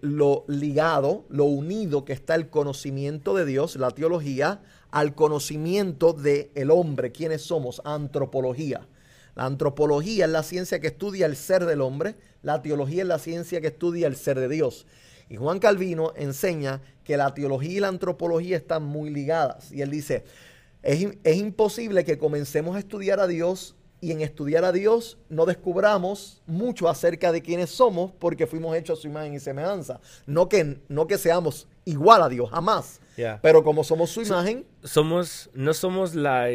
lo 0.03 0.45
ligado, 0.49 1.25
lo 1.29 1.45
unido 1.45 2.05
que 2.05 2.13
está 2.13 2.35
el 2.35 2.51
conocimiento 2.51 3.35
de 3.35 3.47
Dios, 3.47 3.77
la 3.77 3.91
teología, 3.91 4.63
al 4.91 5.15
conocimiento 5.15 6.13
del 6.13 6.51
el 6.55 6.71
hombre, 6.71 7.13
quiénes 7.13 7.43
somos, 7.43 7.81
antropología. 7.85 8.87
La 9.35 9.45
antropología 9.45 10.27
es 10.27 10.31
la 10.31 10.43
ciencia 10.43 10.81
que 10.81 10.87
estudia 10.89 11.27
el 11.27 11.37
ser 11.37 11.67
del 11.67 11.81
hombre, 11.81 12.17
la 12.43 12.63
teología 12.63 13.03
es 13.03 13.09
la 13.09 13.19
ciencia 13.19 13.61
que 13.61 13.67
estudia 13.69 14.07
el 14.07 14.17
ser 14.17 14.39
de 14.41 14.49
Dios. 14.49 14.87
Y 15.29 15.37
Juan 15.37 15.59
Calvino 15.59 16.13
enseña 16.17 16.81
que 17.05 17.17
la 17.17 17.35
teología 17.35 17.73
y 17.73 17.81
la 17.81 17.89
antropología 17.89 18.57
están 18.57 18.85
muy 18.85 19.11
ligadas. 19.11 19.73
Y 19.73 19.83
él 19.83 19.91
dice, 19.91 20.25
es, 20.83 21.09
es 21.25 21.37
imposible 21.37 22.05
que 22.05 22.19
comencemos 22.19 22.77
a 22.77 22.79
estudiar 22.79 23.21
a 23.21 23.27
Dios 23.27 23.75
y 24.01 24.13
en 24.13 24.21
estudiar 24.21 24.65
a 24.65 24.73
Dios 24.73 25.19
no 25.29 25.47
descubramos 25.47 26.43
mucho 26.47 26.89
acerca 26.89 27.33
de 27.33 27.43
quiénes 27.43 27.71
somos 27.71 28.13
porque 28.19 28.47
fuimos 28.47 28.77
hechos 28.77 28.99
a 28.99 29.03
su 29.03 29.09
imagen 29.09 29.35
y 29.35 29.41
semejanza. 29.41 30.01
No 30.27 30.49
que, 30.49 30.79
no 30.89 31.07
que 31.07 31.19
seamos 31.19 31.67
igual 31.85 32.23
a 32.23 32.29
Dios, 32.29 32.51
jamás. 32.51 33.01
Yeah. 33.17 33.41
Pero 33.43 33.65
como 33.65 33.85
somos 33.85 34.11
su 34.11 34.23
imagen, 34.23 34.67
Somos, 34.83 35.51
no 35.55 35.73
somos 35.73 36.15
la... 36.15 36.49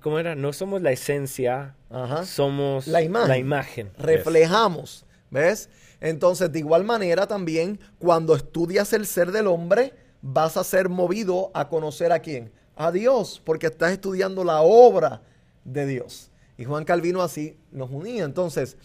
¿Cómo 0.00 0.18
era? 0.18 0.34
No 0.34 0.52
somos 0.52 0.80
la 0.82 0.92
esencia, 0.92 1.74
Ajá. 1.90 2.24
somos 2.24 2.86
La 2.86 3.02
imagen. 3.02 3.28
La 3.28 3.38
imagen. 3.38 3.90
Yes. 3.96 4.02
reflejamos, 4.04 5.04
¿ves? 5.30 5.68
Entonces, 6.00 6.50
de 6.52 6.58
igual 6.60 6.84
manera 6.84 7.26
también, 7.26 7.78
cuando 7.98 8.34
estudias 8.34 8.92
el 8.92 9.06
ser 9.06 9.32
del 9.32 9.46
hombre, 9.46 9.94
vas 10.20 10.56
a 10.56 10.64
ser 10.64 10.88
movido 10.88 11.50
a 11.54 11.68
conocer 11.68 12.12
a 12.12 12.20
quién? 12.20 12.52
A 12.76 12.90
Dios, 12.90 13.40
porque 13.44 13.66
estás 13.66 13.92
estudiando 13.92 14.44
la 14.44 14.62
obra 14.62 15.22
de 15.64 15.86
Dios. 15.86 16.30
Y 16.58 16.64
Juan 16.64 16.84
Calvino 16.84 17.22
así 17.22 17.56
nos 17.70 17.90
unía. 17.90 18.24
Entonces, 18.24 18.76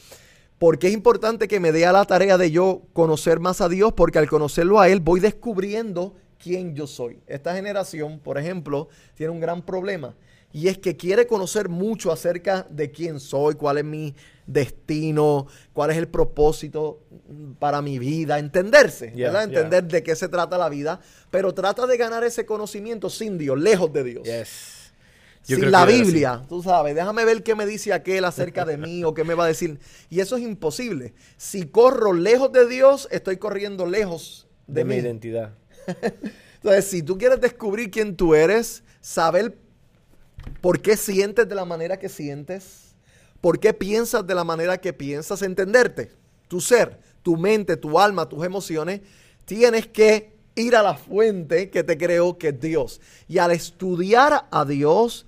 ¿por 0.58 0.80
qué 0.80 0.88
es 0.88 0.94
importante 0.94 1.48
que 1.48 1.60
me 1.60 1.72
dé 1.72 1.86
a 1.86 1.92
la 1.92 2.06
tarea 2.06 2.38
de 2.38 2.52
yo 2.52 2.84
conocer 2.94 3.40
más 3.40 3.62
a 3.62 3.70
Dios? 3.70 3.94
Porque 3.94 4.20
al 4.20 4.30
conocerlo 4.30 4.80
a 4.80 4.90
Él 4.90 5.00
voy 5.00 5.20
descubriendo 5.20 6.16
quién 6.42 6.76
yo 6.76 6.88
soy. 6.88 7.20
Esta 7.28 7.56
generación, 7.56 8.20
por 8.20 8.38
ejemplo, 8.38 8.88
tiene 9.16 9.32
un 9.32 9.40
gran 9.40 9.64
problema. 9.66 10.16
Y 10.54 10.70
es 10.70 10.78
que 10.78 10.96
quiere 10.96 11.28
conocer 11.28 11.68
mucho 11.68 12.12
acerca 12.12 12.66
de 12.70 12.90
quién 12.90 13.20
soy, 13.20 13.56
cuál 13.56 13.80
es 13.80 13.84
mi 13.84 14.16
destino, 14.46 15.46
cuál 15.74 15.92
es 15.92 15.98
el 15.98 16.08
propósito 16.08 17.02
para 17.60 17.82
mi 17.82 18.00
vida, 18.00 18.40
entenderse, 18.40 19.12
Yeah, 19.14 19.28
¿verdad? 19.32 19.50
yeah. 19.50 19.60
Entender 19.60 19.84
de 19.92 20.04
qué 20.04 20.16
se 20.16 20.30
trata 20.30 20.58
la 20.58 20.70
vida, 20.70 21.02
pero 21.30 21.54
trata 21.54 21.86
de 21.86 21.98
ganar 21.98 22.24
ese 22.24 22.46
conocimiento 22.46 23.10
sin 23.10 23.38
Dios, 23.38 23.60
lejos 23.60 23.92
de 23.92 24.04
Dios. 24.06 24.24
Yes. 24.24 24.87
Yo 25.48 25.56
Sin 25.56 25.60
creo 25.60 25.72
la. 25.72 25.86
Biblia, 25.86 26.44
tú 26.50 26.62
sabes, 26.62 26.94
déjame 26.94 27.24
ver 27.24 27.42
qué 27.42 27.56
me 27.56 27.66
dice 27.66 27.94
aquel 27.94 28.26
acerca 28.26 28.66
de 28.66 28.78
mí 28.78 29.06
o 29.06 29.14
qué 29.14 29.24
me 29.24 29.34
va 29.34 29.46
a 29.46 29.48
decir. 29.48 29.80
Y 30.10 30.20
eso 30.20 30.36
es 30.36 30.44
imposible. 30.44 31.14
Si 31.38 31.68
corro 31.68 32.12
lejos 32.12 32.52
de 32.52 32.68
Dios, 32.68 33.08
estoy 33.12 33.38
corriendo 33.38 33.86
lejos 33.86 34.48
de, 34.68 34.82
de 34.82 34.86
mi 34.86 34.96
identidad. 34.96 35.54
Entonces, 36.56 36.86
si 36.86 37.02
tú 37.02 37.18
quieres 37.18 37.40
descubrir 37.40 37.90
quién 37.90 38.18
tú 38.18 38.36
eres, 38.36 38.84
saber 39.00 39.58
por 40.60 40.82
qué 40.82 40.98
sientes 40.98 41.48
de 41.48 41.56
la 41.56 41.64
manera 41.64 41.98
que 41.98 42.10
sientes, 42.10 42.96
por 43.40 43.60
qué 43.60 43.74
piensas 43.74 44.28
de 44.28 44.36
la 44.36 44.44
manera 44.44 44.78
que 44.80 44.92
piensas, 44.92 45.42
entenderte, 45.44 46.12
tu 46.50 46.60
ser, 46.60 47.00
tu 47.24 47.38
mente, 47.38 47.78
tu 47.78 47.98
alma, 48.00 48.28
tus 48.28 48.44
emociones, 48.44 49.00
tienes 49.46 49.88
que 49.88 50.37
ir 50.58 50.76
a 50.76 50.84
la 50.84 50.96
fuente 50.96 51.70
que 51.70 51.84
te 51.84 51.98
creó, 51.98 52.38
que 52.38 52.50
es 52.50 52.60
Dios. 52.60 53.02
Y 53.28 53.38
al 53.38 53.52
estudiar 53.52 54.46
a 54.52 54.66
Dios 54.66 55.26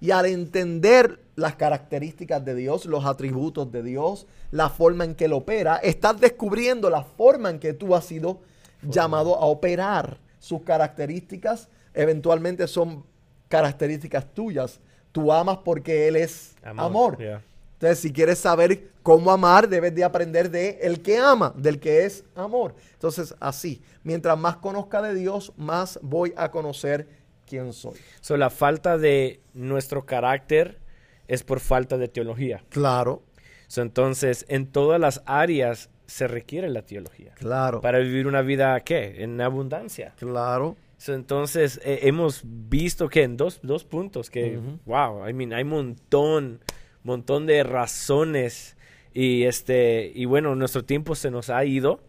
y 0.00 0.10
al 0.10 0.26
entender 0.26 1.20
las 1.36 1.56
características 1.56 2.44
de 2.44 2.54
Dios, 2.54 2.86
los 2.86 3.04
atributos 3.04 3.70
de 3.70 3.82
Dios, 3.82 4.26
la 4.50 4.68
forma 4.68 5.04
en 5.04 5.14
que 5.14 5.26
Él 5.26 5.32
opera, 5.32 5.76
estás 5.76 6.20
descubriendo 6.20 6.90
la 6.90 7.02
forma 7.02 7.50
en 7.50 7.58
que 7.58 7.72
tú 7.72 7.94
has 7.94 8.04
sido 8.04 8.40
llamado 8.82 9.36
a 9.36 9.46
operar. 9.46 10.18
Sus 10.38 10.62
características 10.62 11.68
eventualmente 11.94 12.66
son 12.66 13.04
características 13.48 14.32
tuyas. 14.32 14.80
Tú 15.12 15.32
amas 15.32 15.58
porque 15.64 16.08
Él 16.08 16.16
es 16.16 16.54
amor. 16.62 16.84
Amor, 16.84 17.18
yeah. 17.18 17.42
Entonces, 17.80 18.00
si 18.00 18.12
quieres 18.12 18.38
saber 18.38 18.90
cómo 19.02 19.30
amar, 19.30 19.66
debes 19.66 19.94
de 19.94 20.04
aprender 20.04 20.50
de 20.50 20.78
el 20.82 21.00
que 21.00 21.16
ama, 21.16 21.54
del 21.56 21.80
que 21.80 22.04
es 22.04 22.24
amor. 22.34 22.74
Entonces, 22.92 23.34
así, 23.40 23.80
mientras 24.02 24.38
más 24.38 24.58
conozca 24.58 25.00
de 25.00 25.14
Dios, 25.14 25.54
más 25.56 25.98
voy 26.02 26.34
a 26.36 26.50
conocer 26.50 27.08
quién 27.46 27.72
soy. 27.72 27.94
So, 28.20 28.36
la 28.36 28.50
falta 28.50 28.98
de 28.98 29.40
nuestro 29.54 30.04
carácter 30.04 30.78
es 31.26 31.42
por 31.42 31.58
falta 31.60 31.96
de 31.96 32.08
teología. 32.08 32.62
Claro, 32.68 33.22
So, 33.66 33.80
entonces, 33.80 34.44
en 34.48 34.66
todas 34.66 35.00
las 35.00 35.22
áreas 35.24 35.88
se 36.06 36.26
requiere 36.28 36.68
la 36.68 36.82
teología. 36.82 37.32
claro, 37.36 37.80
Para 37.80 38.00
vivir 38.00 38.26
una 38.26 38.42
vida, 38.42 38.78
¿qué? 38.80 39.22
En 39.22 39.40
abundancia. 39.40 40.12
claro. 40.18 40.76
So, 40.98 41.14
entonces, 41.14 41.80
eh, 41.82 42.00
hemos 42.02 42.42
visto 42.44 43.08
que 43.08 43.22
en 43.22 43.38
dos, 43.38 43.58
dos 43.62 43.84
puntos 43.84 44.28
que, 44.28 44.60
wow, 44.84 45.26
I 45.26 45.32
mean, 45.32 45.54
hay 45.54 45.64
montón, 45.64 46.60
montón 47.04 47.46
de 47.46 47.62
razones 47.62 48.76
y 49.12 49.44
este, 49.44 50.12
y 50.14 50.24
bueno, 50.26 50.54
nuestro 50.54 50.84
tiempo 50.84 51.14
se 51.14 51.30
nos 51.30 51.50
ha 51.50 51.64
ido, 51.64 52.02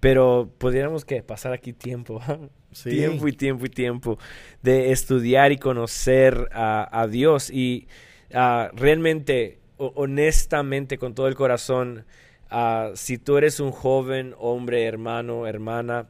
pero 0.00 0.50
pudiéramos 0.58 1.04
que 1.04 1.22
pasar 1.22 1.52
aquí 1.52 1.72
tiempo, 1.72 2.20
Sí. 2.72 2.90
tiempo 2.90 3.26
y 3.26 3.32
tiempo 3.32 3.64
y 3.64 3.70
tiempo 3.70 4.18
de 4.62 4.92
estudiar 4.92 5.50
y 5.50 5.56
conocer 5.56 6.48
a, 6.52 7.00
a 7.00 7.06
Dios 7.06 7.48
y 7.50 7.88
ah, 8.34 8.70
realmente, 8.74 9.60
honestamente, 9.78 10.98
con 10.98 11.14
todo 11.14 11.26
el 11.28 11.34
corazón, 11.34 12.04
ah, 12.50 12.90
si 12.94 13.16
tú 13.16 13.38
eres 13.38 13.60
un 13.60 13.70
joven, 13.70 14.34
hombre, 14.38 14.84
hermano, 14.84 15.46
hermana, 15.46 16.08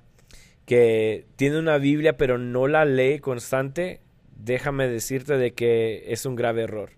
que 0.64 1.26
tiene 1.36 1.58
una 1.60 1.78
Biblia 1.78 2.16
pero 2.16 2.36
no 2.38 2.66
la 2.66 2.84
lee 2.84 3.20
constante, 3.20 4.00
déjame 4.36 4.88
decirte 4.88 5.38
de 5.38 5.54
que 5.54 6.04
es 6.08 6.26
un 6.26 6.34
grave 6.34 6.62
error. 6.62 6.90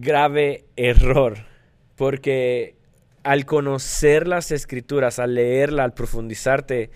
Grave 0.00 0.66
error. 0.76 1.38
Porque 1.96 2.76
al 3.22 3.44
conocer 3.44 4.28
las 4.28 4.52
escrituras, 4.52 5.18
al 5.18 5.34
leerla, 5.34 5.84
al 5.84 5.94
profundizarte, 5.94 6.90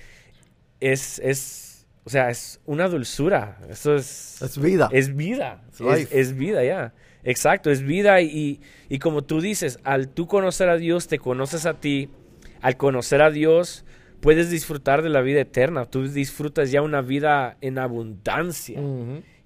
es, 0.80 1.18
es, 1.20 1.86
o 2.04 2.10
sea, 2.10 2.30
es 2.30 2.60
una 2.66 2.88
dulzura. 2.88 3.58
Eso 3.68 3.96
es... 3.96 4.40
Es 4.42 4.58
vida. 4.58 4.88
Es 4.92 5.16
vida. 5.16 5.62
Es, 5.78 6.08
es 6.12 6.36
vida, 6.36 6.64
ya. 6.64 6.94
Exacto, 7.22 7.70
es 7.70 7.82
vida 7.82 8.20
y, 8.22 8.60
y 8.88 8.98
como 8.98 9.22
tú 9.22 9.40
dices, 9.40 9.78
al 9.84 10.08
tú 10.08 10.26
conocer 10.26 10.68
a 10.68 10.76
Dios, 10.76 11.08
te 11.08 11.18
conoces 11.18 11.66
a 11.66 11.74
ti. 11.74 12.10
Al 12.62 12.76
conocer 12.76 13.22
a 13.22 13.30
Dios, 13.30 13.84
puedes 14.20 14.50
disfrutar 14.50 15.02
de 15.02 15.08
la 15.08 15.20
vida 15.20 15.40
eterna. 15.40 15.86
Tú 15.86 16.08
disfrutas 16.08 16.70
ya 16.70 16.82
una 16.82 17.02
vida 17.02 17.56
en 17.60 17.78
abundancia. 17.78 18.80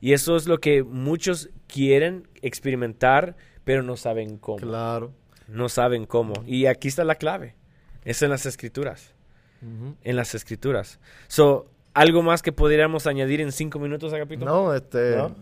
Y 0.01 0.13
eso 0.13 0.37
es 0.37 0.47
lo 0.47 0.59
que 0.59 0.83
muchos 0.83 1.51
quieren 1.67 2.29
experimentar, 2.43 3.37
pero 3.65 3.83
no 3.83 3.97
saben 3.97 4.39
cómo. 4.39 4.59
Claro. 4.59 5.13
No 5.49 5.69
saben 5.69 6.07
cómo. 6.07 6.35
Y 6.47 6.67
aquí 6.67 6.89
está 6.89 7.05
la 7.05 7.15
clave. 7.17 7.55
Es 8.05 8.23
en 8.23 8.31
las 8.31 8.47
escrituras. 8.47 9.13
Ujú. 9.63 9.95
En 10.03 10.17
las 10.17 10.35
escrituras. 10.35 11.01
So, 11.29 11.67
¿algo 11.95 12.23
más 12.23 12.43
que 12.43 12.53
podríamos 12.53 13.07
añadir 13.07 13.41
en 13.41 13.53
cinco 13.53 13.79
minutos, 13.79 14.13
Agapito? 14.13 14.45
No, 14.45 14.75
este... 14.75 15.17
¿No? 15.17 15.35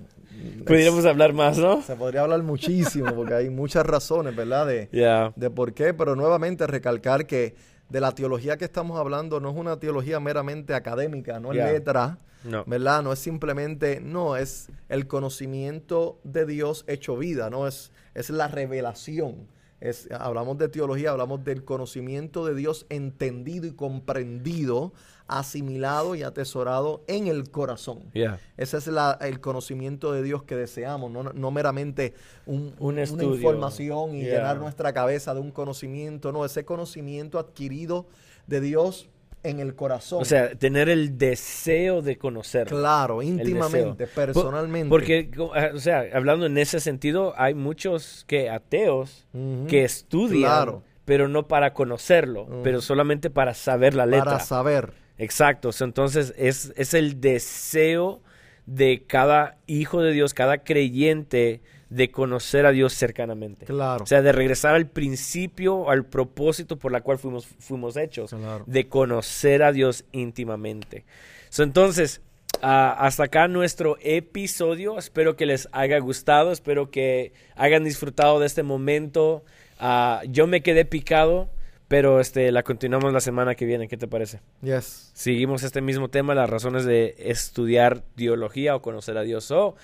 Pudiéramos 0.66 1.04
hablar 1.04 1.32
más, 1.34 1.58
¿no? 1.58 1.82
Se 1.82 1.94
podría 1.94 2.22
hablar 2.22 2.42
muchísimo 2.42 3.14
porque 3.14 3.34
hay 3.34 3.50
muchas 3.50 3.84
razones, 3.86 4.34
¿verdad? 4.34 4.66
De, 4.66 4.88
Ya. 4.92 5.32
de 5.36 5.50
por 5.50 5.72
qué, 5.72 5.94
pero 5.94 6.16
nuevamente 6.16 6.66
recalcar 6.66 7.26
que 7.26 7.54
de 7.92 8.00
la 8.00 8.12
teología 8.12 8.56
que 8.56 8.64
estamos 8.64 8.98
hablando 8.98 9.38
no 9.38 9.50
es 9.50 9.56
una 9.56 9.78
teología 9.78 10.18
meramente 10.18 10.74
académica, 10.74 11.38
no 11.38 11.52
es 11.52 11.58
letra, 11.58 12.18
No. 12.42 12.64
¿verdad? 12.66 13.02
No 13.02 13.12
es 13.12 13.18
simplemente, 13.18 14.00
no, 14.00 14.36
es 14.36 14.70
el 14.88 15.06
conocimiento 15.06 16.18
de 16.24 16.46
Dios 16.46 16.84
hecho 16.88 17.16
vida, 17.18 17.50
no 17.50 17.68
es, 17.68 17.92
es 18.14 18.30
la 18.30 18.48
revelación. 18.48 19.46
Es, 19.80 20.08
hablamos 20.12 20.56
de 20.58 20.68
teología, 20.68 21.10
hablamos 21.10 21.44
del 21.44 21.64
conocimiento 21.64 22.46
de 22.46 22.54
Dios 22.54 22.86
entendido 22.88 23.66
y 23.66 23.72
comprendido, 23.72 24.92
asimilado 25.38 26.14
y 26.14 26.22
atesorado 26.22 27.02
en 27.06 27.26
el 27.26 27.50
corazón. 27.50 28.00
Ya. 28.14 28.38
Ese 28.56 28.76
es 28.78 28.86
la- 28.86 29.18
el 29.20 29.40
conocimiento 29.40 30.12
de 30.12 30.22
Dios 30.22 30.42
que 30.42 30.56
deseamos, 30.56 31.10
no, 31.10 31.22
no 31.24 31.50
meramente 31.50 32.14
un- 32.46 32.74
Un 32.78 32.98
una 32.98 33.02
información 33.24 34.14
y 34.14 34.22
Yeah. 34.24 34.36
llenar 34.38 34.58
nuestra 34.58 34.92
cabeza 34.92 35.34
de 35.34 35.40
un 35.40 35.50
conocimiento, 35.50 36.32
no, 36.32 36.44
ese 36.44 36.64
conocimiento 36.64 37.38
adquirido 37.38 38.06
de 38.46 38.60
Dios 38.60 39.08
en 39.44 39.58
el 39.58 39.74
corazón. 39.74 40.22
O 40.22 40.24
sea, 40.24 40.54
tener 40.54 40.88
el 40.88 41.18
deseo 41.18 42.00
de 42.00 42.16
conocer. 42.16 42.68
claro, 42.68 43.22
íntimamente, 43.22 44.06
personalmente. 44.06 44.88
Por- 44.88 45.00
Porque, 45.00 45.30
ah, 45.54 45.70
o 45.74 45.78
sea, 45.80 46.04
hablando 46.14 46.46
en 46.46 46.56
ese 46.58 46.78
sentido, 46.78 47.34
hay 47.36 47.54
muchos 47.54 48.24
que 48.28 48.48
ateos 48.50 49.26
que 49.68 49.82
estudian, 49.84 50.42
Claro. 50.42 50.82
pero 51.04 51.26
no 51.26 51.48
para 51.48 51.74
conocerlo, 51.74 52.46
pero 52.62 52.80
solamente 52.80 53.30
para 53.30 53.52
saber 53.54 53.94
la 53.94 54.06
letra. 54.06 54.24
para 54.32 54.44
saber. 54.44 54.92
Exacto. 55.18 55.70
entonces 55.80 56.34
es, 56.36 56.72
es 56.76 56.94
el 56.94 57.20
deseo 57.20 58.22
de 58.66 59.04
cada 59.06 59.58
hijo 59.66 60.02
de 60.02 60.12
Dios, 60.12 60.34
cada 60.34 60.58
creyente, 60.58 61.60
de 61.92 62.10
conocer 62.10 62.64
a 62.64 62.72
Dios 62.72 62.94
cercanamente. 62.94 63.66
Claro. 63.66 64.04
O 64.04 64.06
sea, 64.06 64.22
de 64.22 64.32
regresar 64.32 64.74
al 64.74 64.86
principio, 64.86 65.90
al 65.90 66.06
propósito 66.06 66.78
por 66.78 66.90
la 66.90 67.02
cual 67.02 67.18
fuimos, 67.18 67.46
fuimos 67.46 67.96
hechos. 67.96 68.30
Claro. 68.30 68.64
De 68.66 68.88
conocer 68.88 69.62
a 69.62 69.72
Dios 69.72 70.04
íntimamente. 70.12 71.04
So, 71.50 71.62
entonces, 71.62 72.22
ah, 72.62 72.96
hasta 72.98 73.24
acá 73.24 73.46
nuestro 73.46 73.98
episodio. 74.00 74.98
Espero 74.98 75.36
que 75.36 75.44
les 75.44 75.68
haya 75.72 75.98
gustado. 75.98 76.50
Espero 76.50 76.90
que 76.90 77.34
hayan 77.56 77.84
disfrutado 77.84 78.40
de 78.40 78.46
este 78.46 78.62
momento. 78.62 79.44
Ah, 79.78 80.22
yo 80.28 80.46
me 80.46 80.62
quedé 80.62 80.86
picado, 80.86 81.50
pero 81.92 82.20
este, 82.20 82.50
la 82.52 82.62
continuamos 82.62 83.12
la 83.12 83.20
semana 83.20 83.54
que 83.54 83.66
viene. 83.66 83.86
¿Qué 83.86 83.98
te 83.98 84.08
parece? 84.08 84.40
Yes. 84.62 85.10
Seguimos 85.12 85.62
este 85.62 85.82
mismo 85.82 86.08
tema, 86.08 86.34
las 86.34 86.48
razones 86.48 86.86
de 86.86 87.14
estudiar 87.18 88.00
teología 88.16 88.74
o 88.74 88.80
conocer 88.80 89.18
a 89.18 89.22
Dios. 89.24 89.44
So, 89.44 89.76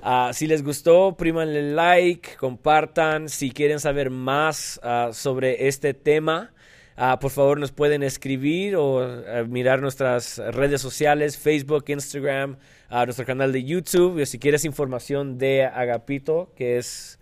ah, 0.00 0.30
si 0.32 0.46
les 0.46 0.62
gustó, 0.62 1.16
prímanle 1.16 1.74
like, 1.74 2.36
compartan. 2.36 3.28
Si 3.28 3.50
quieren 3.50 3.80
saber 3.80 4.10
más 4.10 4.78
ah, 4.84 5.10
sobre 5.12 5.66
este 5.66 5.92
tema, 5.92 6.52
ah, 6.94 7.18
por 7.18 7.32
favor 7.32 7.58
nos 7.58 7.72
pueden 7.72 8.04
escribir 8.04 8.76
o 8.76 9.04
mirar 9.48 9.82
nuestras 9.82 10.38
redes 10.38 10.80
sociales, 10.80 11.36
Facebook, 11.36 11.86
Instagram, 11.88 12.58
nuestro 12.90 13.26
canal 13.26 13.50
de 13.50 13.64
YouTube. 13.64 14.20
Y 14.20 14.26
si 14.26 14.38
quieres 14.38 14.64
información 14.64 15.36
de 15.36 15.64
Agapito, 15.64 16.52
que 16.54 16.78
es 16.78 17.18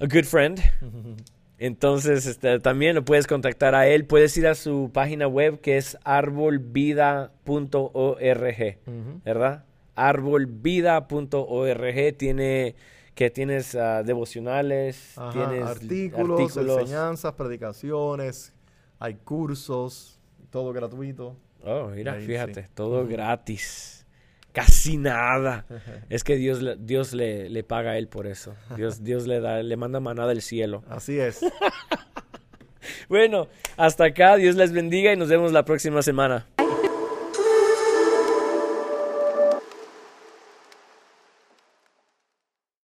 a 0.00 0.06
good 0.06 0.24
friend, 0.24 0.58
entonces, 1.58 2.26
este, 2.26 2.60
también 2.60 2.94
lo 2.94 3.04
puedes 3.04 3.26
contactar 3.26 3.74
a 3.74 3.88
él. 3.88 4.04
Puedes 4.04 4.36
ir 4.36 4.46
a 4.46 4.54
su 4.54 4.90
página 4.92 5.26
web 5.26 5.60
que 5.60 5.78
es 5.78 5.96
arbolvida.org. 6.04 7.30
¿verdad? 9.24 9.64
Arbolvida.org 9.94 12.16
tiene 12.18 12.74
que 13.14 13.30
tienes 13.30 13.74
ah, 13.74 14.02
devocionales, 14.02 15.16
Ajá, 15.16 15.32
tienes 15.32 15.66
artículos, 15.66 16.38
artículos. 16.38 16.80
enseñanzas, 16.82 17.32
predicaciones, 17.32 18.52
hay 18.98 19.14
cursos, 19.14 20.20
todo 20.50 20.70
gratuito. 20.74 21.34
Oh, 21.64 21.86
mira, 21.86 22.12
Ahí, 22.12 22.26
fíjate, 22.26 22.64
sí. 22.64 22.68
todo 22.74 23.06
gratis. 23.06 23.95
Casi 24.56 24.96
nada. 24.96 25.66
Es 26.08 26.24
que 26.24 26.36
Dios, 26.36 26.62
le- 26.62 26.76
Dios 26.76 27.12
le, 27.12 27.50
le 27.50 27.62
paga 27.62 27.90
a 27.90 27.98
él 27.98 28.08
por 28.08 28.26
eso. 28.26 28.54
Dios, 28.74 29.04
Dios 29.04 29.26
le 29.26 29.40
da, 29.40 29.62
le 29.62 29.76
manda 29.76 30.00
maná 30.00 30.26
del 30.26 30.40
cielo. 30.40 30.82
Así 30.88 31.18
es. 31.20 31.40
Bueno, 33.08 33.48
hasta 33.76 34.04
acá. 34.04 34.36
Dios 34.36 34.54
les 34.56 34.72
bendiga 34.72 35.12
y 35.12 35.16
nos 35.16 35.28
vemos 35.28 35.52
la 35.52 35.64
próxima 35.64 36.02
semana. 36.02 36.46